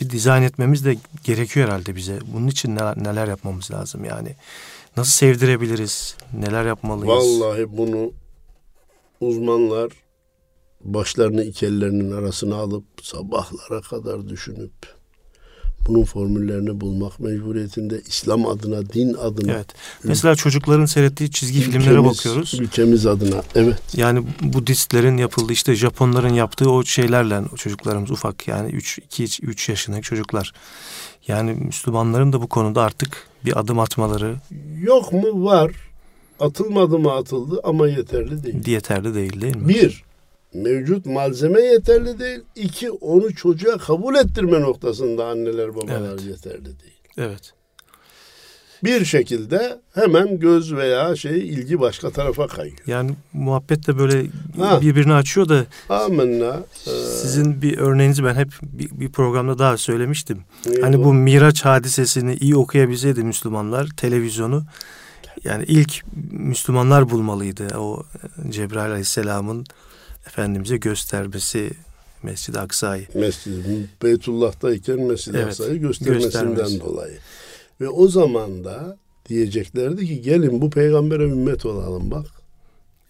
bir 0.00 0.10
dizayn 0.10 0.42
etmemiz 0.42 0.84
de 0.84 0.96
gerekiyor 1.24 1.68
herhalde 1.68 1.96
bize. 1.96 2.18
Bunun 2.34 2.48
için 2.48 2.76
neler, 2.76 2.98
neler 2.98 3.28
yapmamız 3.28 3.70
lazım 3.70 4.04
yani. 4.04 4.36
Nasıl 4.96 5.10
sevdirebiliriz? 5.10 6.16
Neler 6.32 6.66
yapmalıyız? 6.66 7.08
Vallahi 7.08 7.76
bunu 7.76 8.12
uzmanlar 9.20 9.92
başlarını 10.80 11.44
iki 11.44 11.66
ellerinin 11.66 12.12
arasına 12.12 12.56
alıp 12.56 12.84
sabahlara 13.02 13.80
kadar 13.80 14.28
düşünüp 14.28 14.72
bunun 15.86 16.04
formüllerini 16.04 16.80
bulmak 16.80 17.20
mecburiyetinde 17.20 18.02
İslam 18.06 18.46
adına, 18.46 18.88
din 18.88 19.14
adına. 19.14 19.52
Evet. 19.52 19.66
Mesela 20.04 20.36
çocukların 20.36 20.86
seyrettiği 20.86 21.30
çizgi 21.30 21.60
filmlere 21.60 22.04
bakıyoruz. 22.04 22.54
Ülkemiz 22.60 23.06
adına. 23.06 23.42
Evet. 23.54 23.76
Yani 23.96 24.24
Budistlerin 24.40 25.16
yapıldığı 25.16 25.52
işte 25.52 25.74
Japonların 25.74 26.34
yaptığı 26.34 26.70
o 26.70 26.84
şeylerle 26.84 27.40
o 27.52 27.56
çocuklarımız 27.56 28.10
ufak 28.10 28.48
yani 28.48 28.70
3 28.70 28.98
2 28.98 29.46
3 29.46 29.68
yaşındaki 29.68 30.02
çocuklar. 30.02 30.52
Yani 31.28 31.52
Müslümanların 31.52 32.32
da 32.32 32.42
bu 32.42 32.46
konuda 32.46 32.82
artık 32.82 33.26
bir 33.44 33.58
adım 33.60 33.78
atmaları 33.78 34.36
Yok 34.80 35.12
mu? 35.12 35.44
Var. 35.44 35.72
Atılmadı 36.40 36.98
mı 36.98 37.12
atıldı 37.12 37.60
ama 37.64 37.88
yeterli 37.88 38.44
değil. 38.44 38.66
yeterli 38.68 39.14
değil 39.14 39.40
değil 39.40 39.56
mi? 39.56 39.68
Bir, 39.68 40.04
mevcut 40.54 41.06
malzeme 41.06 41.60
yeterli 41.60 42.18
değil. 42.18 42.40
İki, 42.56 42.90
onu 42.90 43.34
çocuğa 43.34 43.78
kabul 43.78 44.14
ettirme 44.14 44.60
noktasında 44.60 45.26
anneler 45.26 45.74
babalar 45.76 46.10
Evet. 46.10 46.24
yeterli 46.24 46.64
değil. 46.64 47.00
Evet. 47.18 47.52
Bir 48.84 49.04
şekilde 49.04 49.78
hemen 49.94 50.38
göz 50.40 50.74
veya 50.74 51.16
şey 51.16 51.38
ilgi 51.48 51.80
başka 51.80 52.10
tarafa 52.10 52.46
kayıyor. 52.46 52.78
Yani 52.86 53.10
muhabbet 53.32 53.86
de 53.86 53.98
böyle 53.98 54.26
Ha. 54.58 54.80
birbirini 54.80 55.12
açıyor 55.14 55.48
da 55.48 55.64
Amenna. 55.88 56.56
Ee, 56.86 56.90
sizin 56.90 57.62
bir 57.62 57.78
örneğinizi 57.78 58.24
ben 58.24 58.34
hep 58.34 58.48
bir, 58.62 58.90
bir 59.00 59.12
programda 59.12 59.58
daha 59.58 59.76
söylemiştim. 59.76 60.38
neydi 60.66 60.80
Hani 60.82 60.96
o? 60.98 61.04
bu 61.04 61.14
Miraç 61.14 61.64
hadisesini 61.64 62.34
iyi 62.36 62.56
okuyabilseydi 62.56 63.24
Müslümanlar 63.24 63.88
televizyonu 63.96 64.64
yani 65.44 65.64
ilk 65.68 66.02
Müslümanlar 66.32 67.10
bulmalıydı. 67.10 67.78
O 67.78 68.02
Cebrail 68.50 68.90
Aleyhisselam'ın 68.90 69.64
Efendimiz'e 70.26 70.76
göstermesi 70.76 71.70
Mescid-i 72.22 72.58
Aksa'yı. 72.58 73.06
Mescid 73.14 73.52
Beytullah'tayken 74.02 75.00
Mescid-i 75.00 75.36
Evet, 75.36 75.46
Aksa'yı 75.46 75.76
göstermesinden 75.80 76.54
göstermesi. 76.54 76.80
dolayı. 76.80 77.18
Ve 77.80 77.88
o 77.88 78.08
zaman 78.08 78.64
da 78.64 78.96
diyeceklerdi 79.28 80.06
ki 80.06 80.22
gelin 80.22 80.60
bu 80.60 80.70
peygambere 80.70 81.22
ümmet 81.22 81.66
olalım 81.66 82.10
bak. 82.10 82.26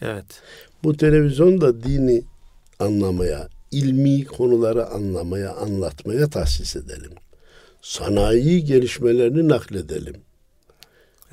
Evet. 0.02 0.24
Bu 0.84 0.96
televizyonda 0.96 1.82
dini 1.82 2.22
anlamaya, 2.78 3.48
ilmi 3.70 4.24
konuları 4.24 4.86
anlamaya, 4.86 5.54
anlatmaya 5.54 6.30
tahsis 6.30 6.76
edelim. 6.76 7.12
Sanayi 7.82 8.64
gelişmelerini 8.64 9.48
nakledelim. 9.48 10.14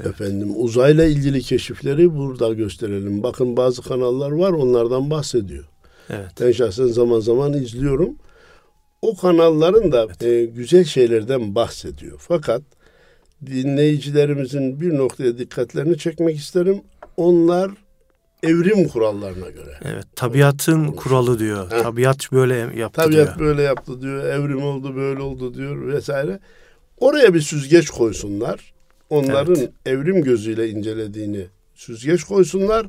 Efendim 0.05 0.49
uzayla 0.55 1.05
ilgili 1.05 1.41
keşifleri 1.41 2.15
burada 2.15 2.53
gösterelim. 2.53 3.23
Bakın 3.23 3.57
bazı 3.57 3.81
kanallar 3.81 4.31
var 4.31 4.51
onlardan 4.51 5.09
bahsediyor. 5.09 5.65
Evet. 6.09 6.29
Ben 6.41 6.51
şahsen 6.51 6.87
zaman 6.87 7.19
zaman 7.19 7.53
izliyorum. 7.53 8.15
O 9.01 9.17
kanalların 9.17 9.91
da 9.91 10.27
e, 10.27 10.45
güzel 10.45 10.83
şeylerden 10.83 11.55
bahsediyor. 11.55 12.17
Fakat 12.27 12.61
dinleyicilerimizin 13.45 14.81
bir 14.81 14.97
noktaya 14.97 15.37
dikkatlerini 15.37 15.97
çekmek 15.97 16.37
isterim. 16.37 16.81
Onlar 17.17 17.71
evrim 18.43 18.87
kurallarına 18.87 19.49
göre. 19.49 19.79
Evet, 19.85 20.05
tabiatın 20.15 20.87
kuralı 20.91 21.39
diyor. 21.39 21.71
Heh. 21.71 21.83
Tabiat 21.83 22.31
böyle 22.31 22.55
yaptı 22.55 23.01
Tabiat 23.01 23.11
diyor. 23.37 23.39
böyle 23.39 23.61
yaptı 23.61 24.01
diyor, 24.01 24.23
evrim 24.23 24.63
oldu 24.63 24.95
böyle 24.95 25.21
oldu 25.21 25.53
diyor 25.53 25.87
vesaire. 25.87 26.39
Oraya 26.97 27.33
bir 27.33 27.41
süzgeç 27.41 27.89
koysunlar. 27.89 28.73
Onların 29.09 29.55
Evet. 29.55 29.69
evrim 29.85 30.21
gözüyle 30.23 30.69
incelediğini 30.69 31.45
süzgeç 31.75 32.23
koysunlar. 32.23 32.87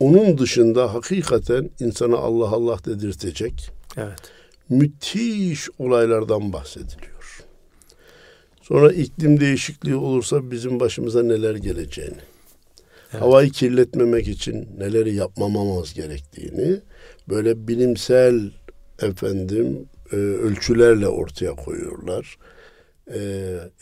Onun 0.00 0.38
dışında 0.38 0.94
hakikaten 0.94 1.70
insana 1.80 2.16
Allah 2.16 2.48
Allah 2.48 2.78
dedirtecek 2.84 3.70
Evet. 3.96 4.18
müthiş 4.68 5.68
olaylardan 5.78 6.52
bahsediliyor. 6.52 7.44
Sonra 8.62 8.92
iklim 8.92 9.40
değişikliği 9.40 9.94
olursa 9.94 10.50
bizim 10.50 10.80
başımıza 10.80 11.22
neler 11.22 11.54
geleceğini, 11.54 12.14
Evet. 13.12 13.22
havayı 13.22 13.50
kirletmemek 13.50 14.28
için 14.28 14.68
neleri 14.78 15.14
yapmamamız 15.14 15.94
gerektiğini 15.94 16.80
böyle 17.28 17.68
bilimsel 17.68 18.50
efendim 19.02 19.88
e, 20.12 20.16
ölçülerle 20.16 21.08
ortaya 21.08 21.52
koyuyorlar. 21.54 22.36
E, 23.14 23.20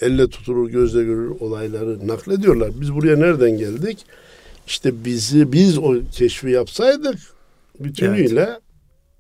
elle 0.01 0.29
tutulur 0.29 0.71
gözle 0.71 1.05
görülür 1.05 1.41
olayları 1.41 2.09
naklediyorlar. 2.09 2.71
Biz 2.81 2.95
buraya 2.95 3.17
nereden 3.17 3.51
geldik? 3.51 4.07
İşte 4.67 5.05
bizi 5.05 5.53
biz 5.53 5.79
o 5.79 5.95
keşfi 6.13 6.51
yapsaydık 6.51 7.19
bütünüyle 7.81 8.61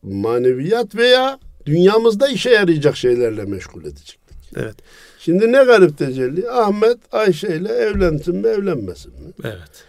maneviyat 0.02 0.94
veya 0.94 1.38
dünyamızda 1.66 2.28
işe 2.28 2.50
yarayacak 2.50 2.96
şeylerle 2.96 3.44
meşgul 3.44 3.80
edecektik. 3.80 4.38
Evet. 4.56 4.74
Şimdi 5.18 5.52
ne 5.52 5.64
garip 5.64 5.98
tecelli? 5.98 6.50
Ahmet 6.50 6.98
Ayşe 7.12 7.56
ile 7.56 7.72
evlensin 7.72 8.36
mi 8.36 8.48
evlenmesin 8.48 9.12
mi? 9.12 9.32
Evet. 9.44 9.84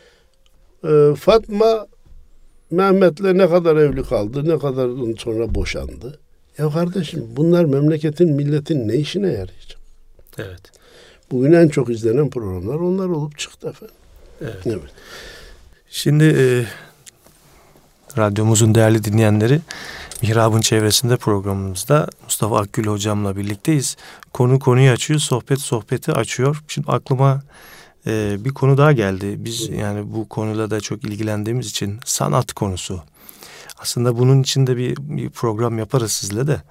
Ee, 0.84 1.15
Fatma 1.15 1.88
Mehmet'le 2.72 3.24
ne 3.24 3.49
kadar 3.49 3.76
evli 3.76 4.03
kaldı, 4.03 4.49
ne 4.49 4.59
kadar 4.59 5.15
sonra 5.17 5.55
boşandı. 5.55 6.20
Ya 6.57 6.70
kardeşim 6.70 7.24
bunlar 7.36 7.65
memleketin, 7.65 8.34
milletin 8.34 8.88
ne 8.88 8.95
işine 8.95 9.28
yarayacak? 9.28 9.79
Evet. 10.40 10.62
Bugün 11.32 11.54
en 11.54 11.68
çok 11.68 11.90
izlenen 11.90 12.30
programlar 12.30 12.76
onlar 12.76 13.06
olup 13.06 13.40
çıktı 13.40 13.68
efendim. 13.68 13.96
Evet. 14.42 14.62
Evet. 14.66 14.92
Şimdi 15.90 16.24
e, 16.24 16.66
radyomuzun 18.18 18.76
değerli 18.76 19.04
dinleyenleri 19.04 19.62
Mihrab'ın 20.22 20.62
çevresinde 20.62 21.18
programımızda 21.18 22.08
Mustafa 22.24 22.60
Akgül 22.60 22.88
hocamla 22.88 23.38
birlikteyiz. 23.38 23.98
Konu 24.34 24.60
konuyu 24.60 24.92
açıyor, 24.92 25.20
sohbet 25.20 25.60
sohbeti 25.60 26.12
açıyor. 26.12 26.64
Şimdi 26.68 26.92
aklıma 26.92 27.42
e, 28.08 28.38
bir 28.40 28.50
konu 28.50 28.78
daha 28.78 28.92
geldi. 28.92 29.36
Biz 29.38 29.70
yani 29.70 30.14
bu 30.14 30.30
konuyla 30.30 30.72
da 30.72 30.82
çok 30.82 31.04
ilgilendiğimiz 31.04 31.68
için 31.68 32.00
sanat 32.06 32.54
konusu. 32.54 33.04
Aslında 33.82 34.18
bunun 34.18 34.42
için 34.42 34.68
de 34.68 34.78
bir, 34.78 34.98
bir 35.00 35.30
program 35.30 35.78
yaparız 35.80 36.12
sizle 36.12 36.48
de. 36.48 36.62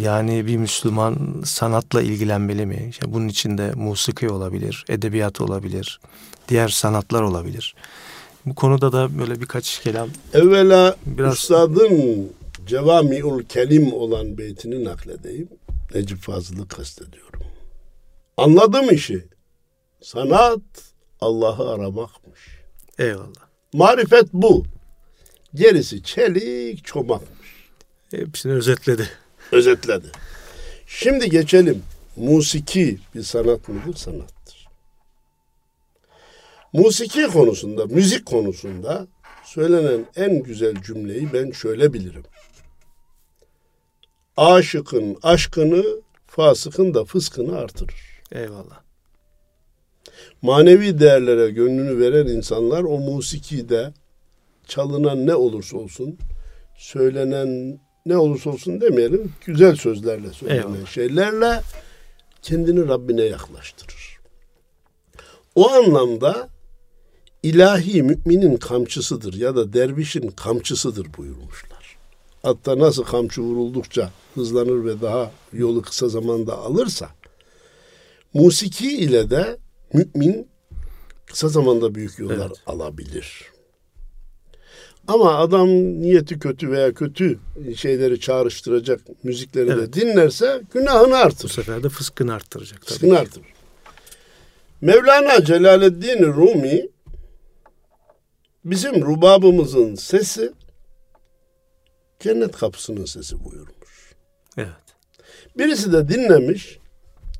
Yani 0.00 0.46
bir 0.46 0.56
Müslüman 0.56 1.42
sanatla 1.44 2.02
ilgilenmeli 2.02 2.66
mi? 2.66 2.86
İşte 2.90 3.12
bunun 3.12 3.28
içinde 3.28 3.72
musiki 3.74 4.28
olabilir, 4.30 4.84
edebiyat 4.88 5.40
olabilir, 5.40 6.00
diğer 6.48 6.68
sanatlar 6.68 7.22
olabilir. 7.22 7.74
Bu 8.46 8.54
konuda 8.54 8.92
da 8.92 9.18
böyle 9.18 9.40
birkaç 9.40 9.80
kelam 9.82 10.08
Evvela 10.34 10.96
Biraz- 11.06 11.34
üstadın 11.34 12.30
Cevamiül 12.66 13.44
Kelim 13.44 13.92
olan 13.92 14.38
beytini 14.38 14.84
nakledeyim. 14.84 15.48
Necip 15.94 16.18
Fazıl'ı 16.18 16.68
kastediyorum. 16.68 17.40
Anladım 18.36 18.90
işi. 18.90 19.28
Sanat 20.02 20.60
Allah'ı 21.20 21.70
aramakmış. 21.70 22.40
eyvallah. 22.98 23.50
Marifet 23.74 24.32
bu. 24.32 24.64
Gerisi 25.54 26.02
çelik 26.02 26.84
çomakmış. 26.84 27.50
Hepsini 28.10 28.52
özetledi. 28.52 29.08
Özetledi. 29.52 30.06
Şimdi 30.86 31.30
geçelim. 31.30 31.82
Musiki 32.16 32.98
bir 33.14 33.22
sanat 33.22 33.68
mıdır? 33.68 33.96
Sanattır. 33.96 34.68
Musiki 36.72 37.26
konusunda, 37.26 37.86
müzik 37.86 38.26
konusunda 38.26 39.06
söylenen 39.44 40.06
en 40.16 40.42
güzel 40.42 40.82
cümleyi 40.82 41.32
ben 41.32 41.50
şöyle 41.50 41.92
bilirim. 41.92 42.22
Aşıkın 44.36 45.16
aşkını, 45.22 45.84
fasıkın 46.26 46.94
da 46.94 47.04
fıskını 47.04 47.58
artırır. 47.58 48.22
Eyvallah. 48.32 48.80
Manevi 50.42 51.00
değerlere 51.00 51.50
gönlünü 51.50 51.98
veren 51.98 52.26
insanlar 52.26 52.82
o 52.82 52.98
musikide 52.98 53.92
çalınan 54.70 55.26
ne 55.26 55.34
olursa 55.34 55.76
olsun, 55.76 56.18
söylenen 56.78 57.80
ne 58.06 58.16
olursa 58.16 58.50
olsun 58.50 58.80
demeyelim, 58.80 59.32
güzel 59.46 59.76
sözlerle 59.76 60.32
söylenen 60.32 60.58
Eyvallah. 60.58 60.86
şeylerle 60.86 61.60
kendini 62.42 62.88
Rabbine 62.88 63.22
yaklaştırır. 63.22 64.18
O 65.54 65.70
anlamda 65.70 66.48
ilahi 67.42 68.02
müminin 68.02 68.56
kamçısıdır 68.56 69.34
ya 69.34 69.56
da 69.56 69.72
dervişin 69.72 70.28
kamçısıdır 70.28 71.06
buyurmuşlar. 71.18 71.96
Hatta 72.42 72.78
nasıl 72.78 73.04
kamçı 73.04 73.42
vuruldukça 73.42 74.10
hızlanır 74.34 74.84
ve 74.84 75.00
daha 75.00 75.30
yolu 75.52 75.82
kısa 75.82 76.08
zamanda 76.08 76.58
alırsa, 76.58 77.08
musiki 78.34 78.98
ile 78.98 79.30
de 79.30 79.58
mümin 79.92 80.48
kısa 81.26 81.48
zamanda 81.48 81.94
büyük 81.94 82.18
yollar 82.18 82.46
Evet. 82.46 82.62
alabilir. 82.66 83.44
Ama 85.10 85.34
adam 85.34 85.68
niyeti 86.02 86.38
kötü 86.38 86.70
veya 86.70 86.94
kötü 86.94 87.38
şeyleri 87.76 88.20
çağrıştıracak 88.20 89.00
müzikleri 89.22 89.70
Evet. 89.70 89.94
de 89.96 90.00
dinlerse 90.00 90.62
günahını 90.74 91.10
Bu 91.10 91.14
artırır. 91.16 91.50
sefer 91.52 91.82
de 91.82 91.88
fıskını 91.88 92.34
arttıracak 92.34 92.80
tabii. 92.86 92.94
Sıkın 92.94 93.10
artırır. 93.10 93.46
Mevlana 94.80 95.44
Celaleddin 95.44 96.22
Rumi 96.24 96.88
bizim 98.64 99.02
rubabımızın 99.02 99.94
sesi 99.94 100.52
cennet 102.20 102.56
kapısının 102.56 103.04
sesi 103.04 103.44
buyurmuş. 103.44 104.14
Evet. 104.56 104.68
Birisi 105.58 105.92
de 105.92 106.08
dinlemiş. 106.08 106.78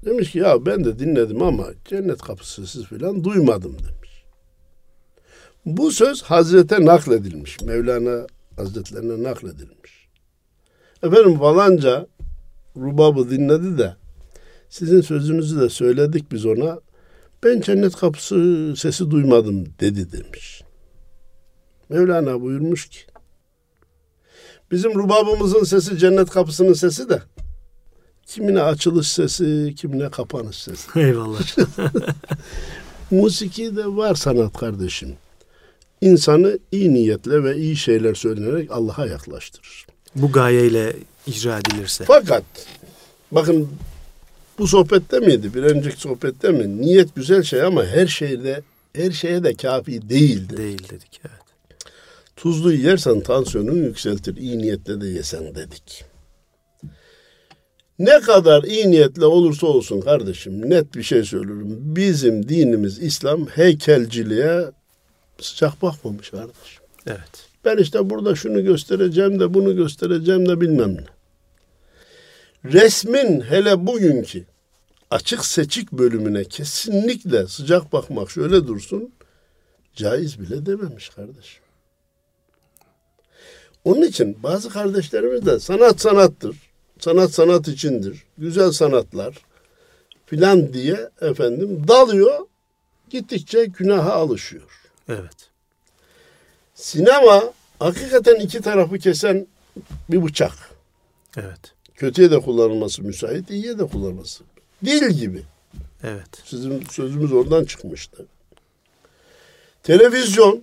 Demiş 0.04 0.30
ki 0.32 0.38
ya 0.38 0.66
ben 0.66 0.84
de 0.84 0.98
dinledim 0.98 1.42
ama 1.42 1.66
cennet 1.84 2.22
kapısı 2.22 2.66
sesi 2.66 2.84
falan 2.98 3.24
duymadım 3.24 3.72
demiş. 3.78 3.99
Bu 5.66 5.90
söz 5.90 6.22
Hazret'e 6.22 6.84
nakledilmiş. 6.84 7.60
Mevlana 7.60 8.26
Hazretlerine 8.56 9.22
nakledilmiş. 9.22 10.08
Efendim 11.02 11.38
falanca 11.38 12.06
rubabı 12.76 13.30
dinledi 13.30 13.78
de 13.78 13.96
sizin 14.68 15.00
sözünüzü 15.00 15.60
de 15.60 15.68
söyledik 15.68 16.32
biz 16.32 16.46
ona. 16.46 16.80
Ben 17.44 17.60
cennet 17.60 17.96
kapısı 17.96 18.74
sesi 18.76 19.10
duymadım 19.10 19.66
dedi 19.80 20.12
demiş. 20.12 20.62
Mevlana 21.88 22.40
buyurmuş 22.40 22.88
ki 22.88 23.00
bizim 24.70 24.94
rubabımızın 24.94 25.64
sesi 25.64 25.98
cennet 25.98 26.30
kapısının 26.30 26.72
sesi 26.72 27.08
de 27.08 27.22
kimine 28.26 28.62
açılış 28.62 29.08
sesi, 29.08 29.74
kimine 29.76 30.10
kapanış 30.10 30.56
sesi. 30.56 30.98
Eyvallah. 31.00 31.40
Musiki 33.10 33.76
de 33.76 33.86
var 33.86 34.14
sanat 34.14 34.58
kardeşim. 34.58 35.16
İnsanı 36.00 36.58
iyi 36.72 36.94
niyetle 36.94 37.44
ve 37.44 37.56
iyi 37.56 37.76
şeyler 37.76 38.14
söylenerek 38.14 38.70
Allah'a 38.70 39.06
yaklaştırır. 39.06 39.86
Bu 40.14 40.32
gayeyle 40.32 40.96
icra 41.26 41.58
edilirse. 41.58 42.04
Fakat 42.06 42.44
bakın 43.32 43.68
bu 44.58 44.68
sohbette 44.68 45.18
miydi? 45.18 45.54
Bir 45.54 45.62
önceki 45.62 46.00
sohbette 46.00 46.50
mi? 46.50 46.80
Niyet 46.80 47.14
güzel 47.14 47.42
şey 47.42 47.62
ama 47.62 47.86
her 47.86 48.06
şeyde 48.06 48.62
her 48.92 49.10
şeye 49.10 49.44
de 49.44 49.54
kafi 49.54 50.08
değildir. 50.08 50.56
Değil 50.56 50.88
dedik 50.90 51.20
evet. 51.20 51.40
Tuzlu 52.36 52.72
yersen 52.72 53.20
tansiyonunu 53.20 53.78
yükseltir. 53.78 54.36
İyi 54.36 54.58
niyetle 54.58 55.00
de 55.00 55.06
yesen 55.06 55.54
dedik. 55.54 56.04
Ne 57.98 58.20
kadar 58.20 58.62
iyi 58.62 58.90
niyetle 58.90 59.24
olursa 59.24 59.66
olsun 59.66 60.00
kardeşim 60.00 60.70
net 60.70 60.94
bir 60.94 61.02
şey 61.02 61.24
söylüyorum. 61.24 61.76
Bizim 61.80 62.48
dinimiz 62.48 62.98
İslam 62.98 63.46
heykelciliğe 63.46 64.64
sıcak 65.40 65.82
bakmamış 65.82 66.30
kardeşim. 66.30 66.82
Evet. 67.06 67.48
Ben 67.64 67.76
işte 67.76 68.10
burada 68.10 68.34
şunu 68.34 68.64
göstereceğim 68.64 69.40
de 69.40 69.54
bunu 69.54 69.76
göstereceğim 69.76 70.48
de 70.48 70.60
bilmem 70.60 70.96
ne. 70.96 71.04
Resmin 72.72 73.40
hele 73.40 73.86
bugünkü 73.86 74.44
açık 75.10 75.44
seçik 75.44 75.92
bölümüne 75.92 76.44
kesinlikle 76.44 77.46
sıcak 77.46 77.92
bakmak 77.92 78.30
şöyle 78.30 78.66
dursun 78.66 79.12
caiz 79.94 80.40
bile 80.40 80.66
dememiş 80.66 81.08
kardeşim. 81.08 81.62
Onun 83.84 84.02
için 84.02 84.42
bazı 84.42 84.68
kardeşlerimiz 84.68 85.46
de 85.46 85.60
sanat 85.60 86.00
sanattır. 86.00 86.56
Sanat 86.98 87.30
sanat 87.30 87.68
içindir. 87.68 88.24
Güzel 88.38 88.72
sanatlar 88.72 89.34
filan 90.26 90.72
diye 90.72 91.10
efendim 91.20 91.88
dalıyor. 91.88 92.46
Gittikçe 93.10 93.64
günaha 93.64 94.12
alışıyor. 94.12 94.79
Evet. 95.10 95.50
Sinema 96.74 97.52
hakikaten 97.78 98.34
iki 98.34 98.60
tarafı 98.60 98.98
kesen 98.98 99.46
bir 100.10 100.22
bıçak. 100.22 100.52
Evet. 101.36 101.74
Kötüye 101.94 102.30
de 102.30 102.40
kullanılması 102.40 103.02
müsait, 103.02 103.50
iyiye 103.50 103.78
de 103.78 103.86
kullanılması. 103.86 104.44
Dil 104.84 105.10
gibi. 105.10 105.42
Evet. 106.02 106.42
Sizin 106.44 106.84
sözümüz 106.90 107.32
oradan 107.32 107.64
çıkmıştı. 107.64 108.26
Televizyon 109.82 110.62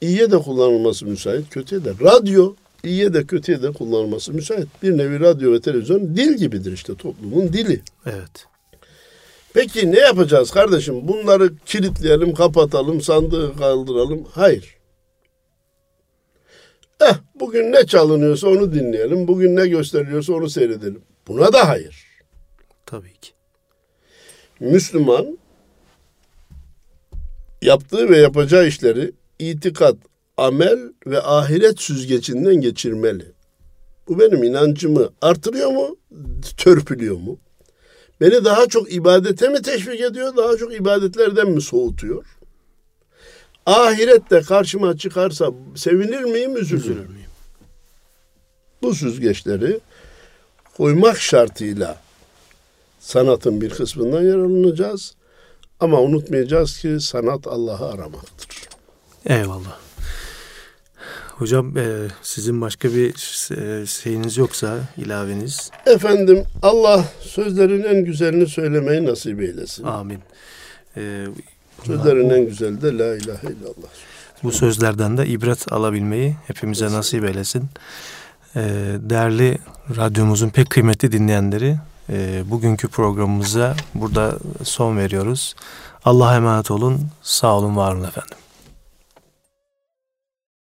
iyiye 0.00 0.30
de 0.30 0.38
kullanılması 0.38 1.06
müsait, 1.06 1.50
kötüye 1.50 1.84
de. 1.84 1.92
Radyo 2.00 2.54
iyiye 2.84 3.14
de 3.14 3.26
kötüye 3.26 3.62
de 3.62 3.72
kullanılması 3.72 4.32
müsait. 4.32 4.68
Bir 4.82 4.98
nevi 4.98 5.20
radyo 5.20 5.52
ve 5.52 5.60
televizyon 5.60 6.16
dil 6.16 6.34
gibidir 6.34 6.72
işte 6.72 6.94
toplumun 6.94 7.52
dili. 7.52 7.82
Evet. 8.06 8.46
Peki 9.54 9.92
ne 9.92 9.98
yapacağız 9.98 10.50
kardeşim? 10.50 11.08
Bunları 11.08 11.56
kilitleyelim, 11.56 12.34
kapatalım, 12.34 13.00
sandığı 13.00 13.56
kaldıralım. 13.56 14.24
Hayır. 14.32 14.76
Eh, 17.00 17.14
bugün 17.34 17.72
ne 17.72 17.86
çalınıyorsa 17.86 18.48
onu 18.48 18.74
dinleyelim. 18.74 19.28
Bugün 19.28 19.56
ne 19.56 19.68
gösteriliyorsa 19.68 20.32
onu 20.32 20.50
seyredelim. 20.50 21.02
Buna 21.28 21.52
da 21.52 21.68
hayır. 21.68 22.06
Tabii 22.86 23.12
ki. 23.12 23.30
Müslüman 24.60 25.38
yaptığı 27.62 28.08
ve 28.08 28.18
yapacağı 28.18 28.66
işleri 28.66 29.12
itikat, 29.38 29.96
amel 30.36 30.78
ve 31.06 31.22
ahiret 31.22 31.80
süzgecinden 31.80 32.54
geçirmeli. 32.54 33.32
Bu 34.08 34.20
benim 34.20 34.42
inancımı 34.42 35.10
artırıyor 35.22 35.70
mu, 35.70 35.96
törpülüyor 36.56 37.16
mu? 37.16 37.38
Beni 38.20 38.44
daha 38.44 38.66
çok 38.66 38.92
ibadete 38.92 39.48
mi 39.48 39.62
teşvik 39.62 40.00
ediyor, 40.00 40.36
daha 40.36 40.56
çok 40.56 40.74
ibadetlerden 40.74 41.50
mi 41.50 41.62
soğutuyor? 41.62 42.24
Ahirette 43.66 44.40
karşıma 44.40 44.96
çıkarsa 44.96 45.50
sevinir 45.76 46.20
miyim, 46.20 46.56
üzülür 46.56 46.96
müyüm? 46.96 47.30
Bu 48.82 48.94
süzgeçleri 48.94 49.80
koymak 50.76 51.20
şartıyla 51.20 51.98
sanatın 53.00 53.60
bir 53.60 53.70
kısmından 53.70 54.22
yararlanacağız. 54.22 55.14
Ama 55.80 56.00
unutmayacağız 56.00 56.78
ki 56.78 57.00
sanat 57.00 57.46
Allah'ı 57.46 57.86
aramaktır. 57.86 58.48
Eyvallah. 59.26 59.83
Hocam 61.38 61.78
e, 61.78 61.84
sizin 62.22 62.60
başka 62.60 62.88
bir 62.88 63.10
e, 63.56 63.86
şeyiniz 63.86 64.36
yoksa 64.36 64.78
ilaveniz. 64.96 65.70
Efendim 65.86 66.44
Allah 66.62 67.04
sözlerin 67.20 67.82
en 67.82 68.04
güzelini 68.04 68.46
söylemeyi 68.46 69.06
nasip 69.06 69.40
eylesin. 69.40 69.84
Amin. 69.84 70.18
E, 70.96 71.24
Sözlerin 71.86 72.30
en 72.30 72.46
güzeli 72.46 72.82
de 72.82 72.98
la 72.98 73.16
ilahe 73.16 73.46
illallah. 73.46 73.88
bu 74.42 74.52
sözlerden 74.52 75.16
de 75.18 75.26
ibret 75.26 75.72
alabilmeyi 75.72 76.36
hepimize 76.46 76.86
nasip 76.92 77.24
eylesin. 77.24 77.64
E, 78.56 78.60
değerli 79.00 79.58
radyomuzun 79.96 80.48
pek 80.48 80.70
kıymetli 80.70 81.12
dinleyenleri 81.12 81.76
e, 82.10 82.42
bugünkü 82.50 82.88
programımıza 82.88 83.76
burada 83.94 84.38
son 84.64 84.96
veriyoruz. 84.98 85.54
Allah'a 86.04 86.36
emanet 86.36 86.70
olun. 86.70 87.00
Sağ 87.22 87.56
olun, 87.58 87.76
var 87.76 87.94
olun 87.94 88.04
efendim. 88.04 88.36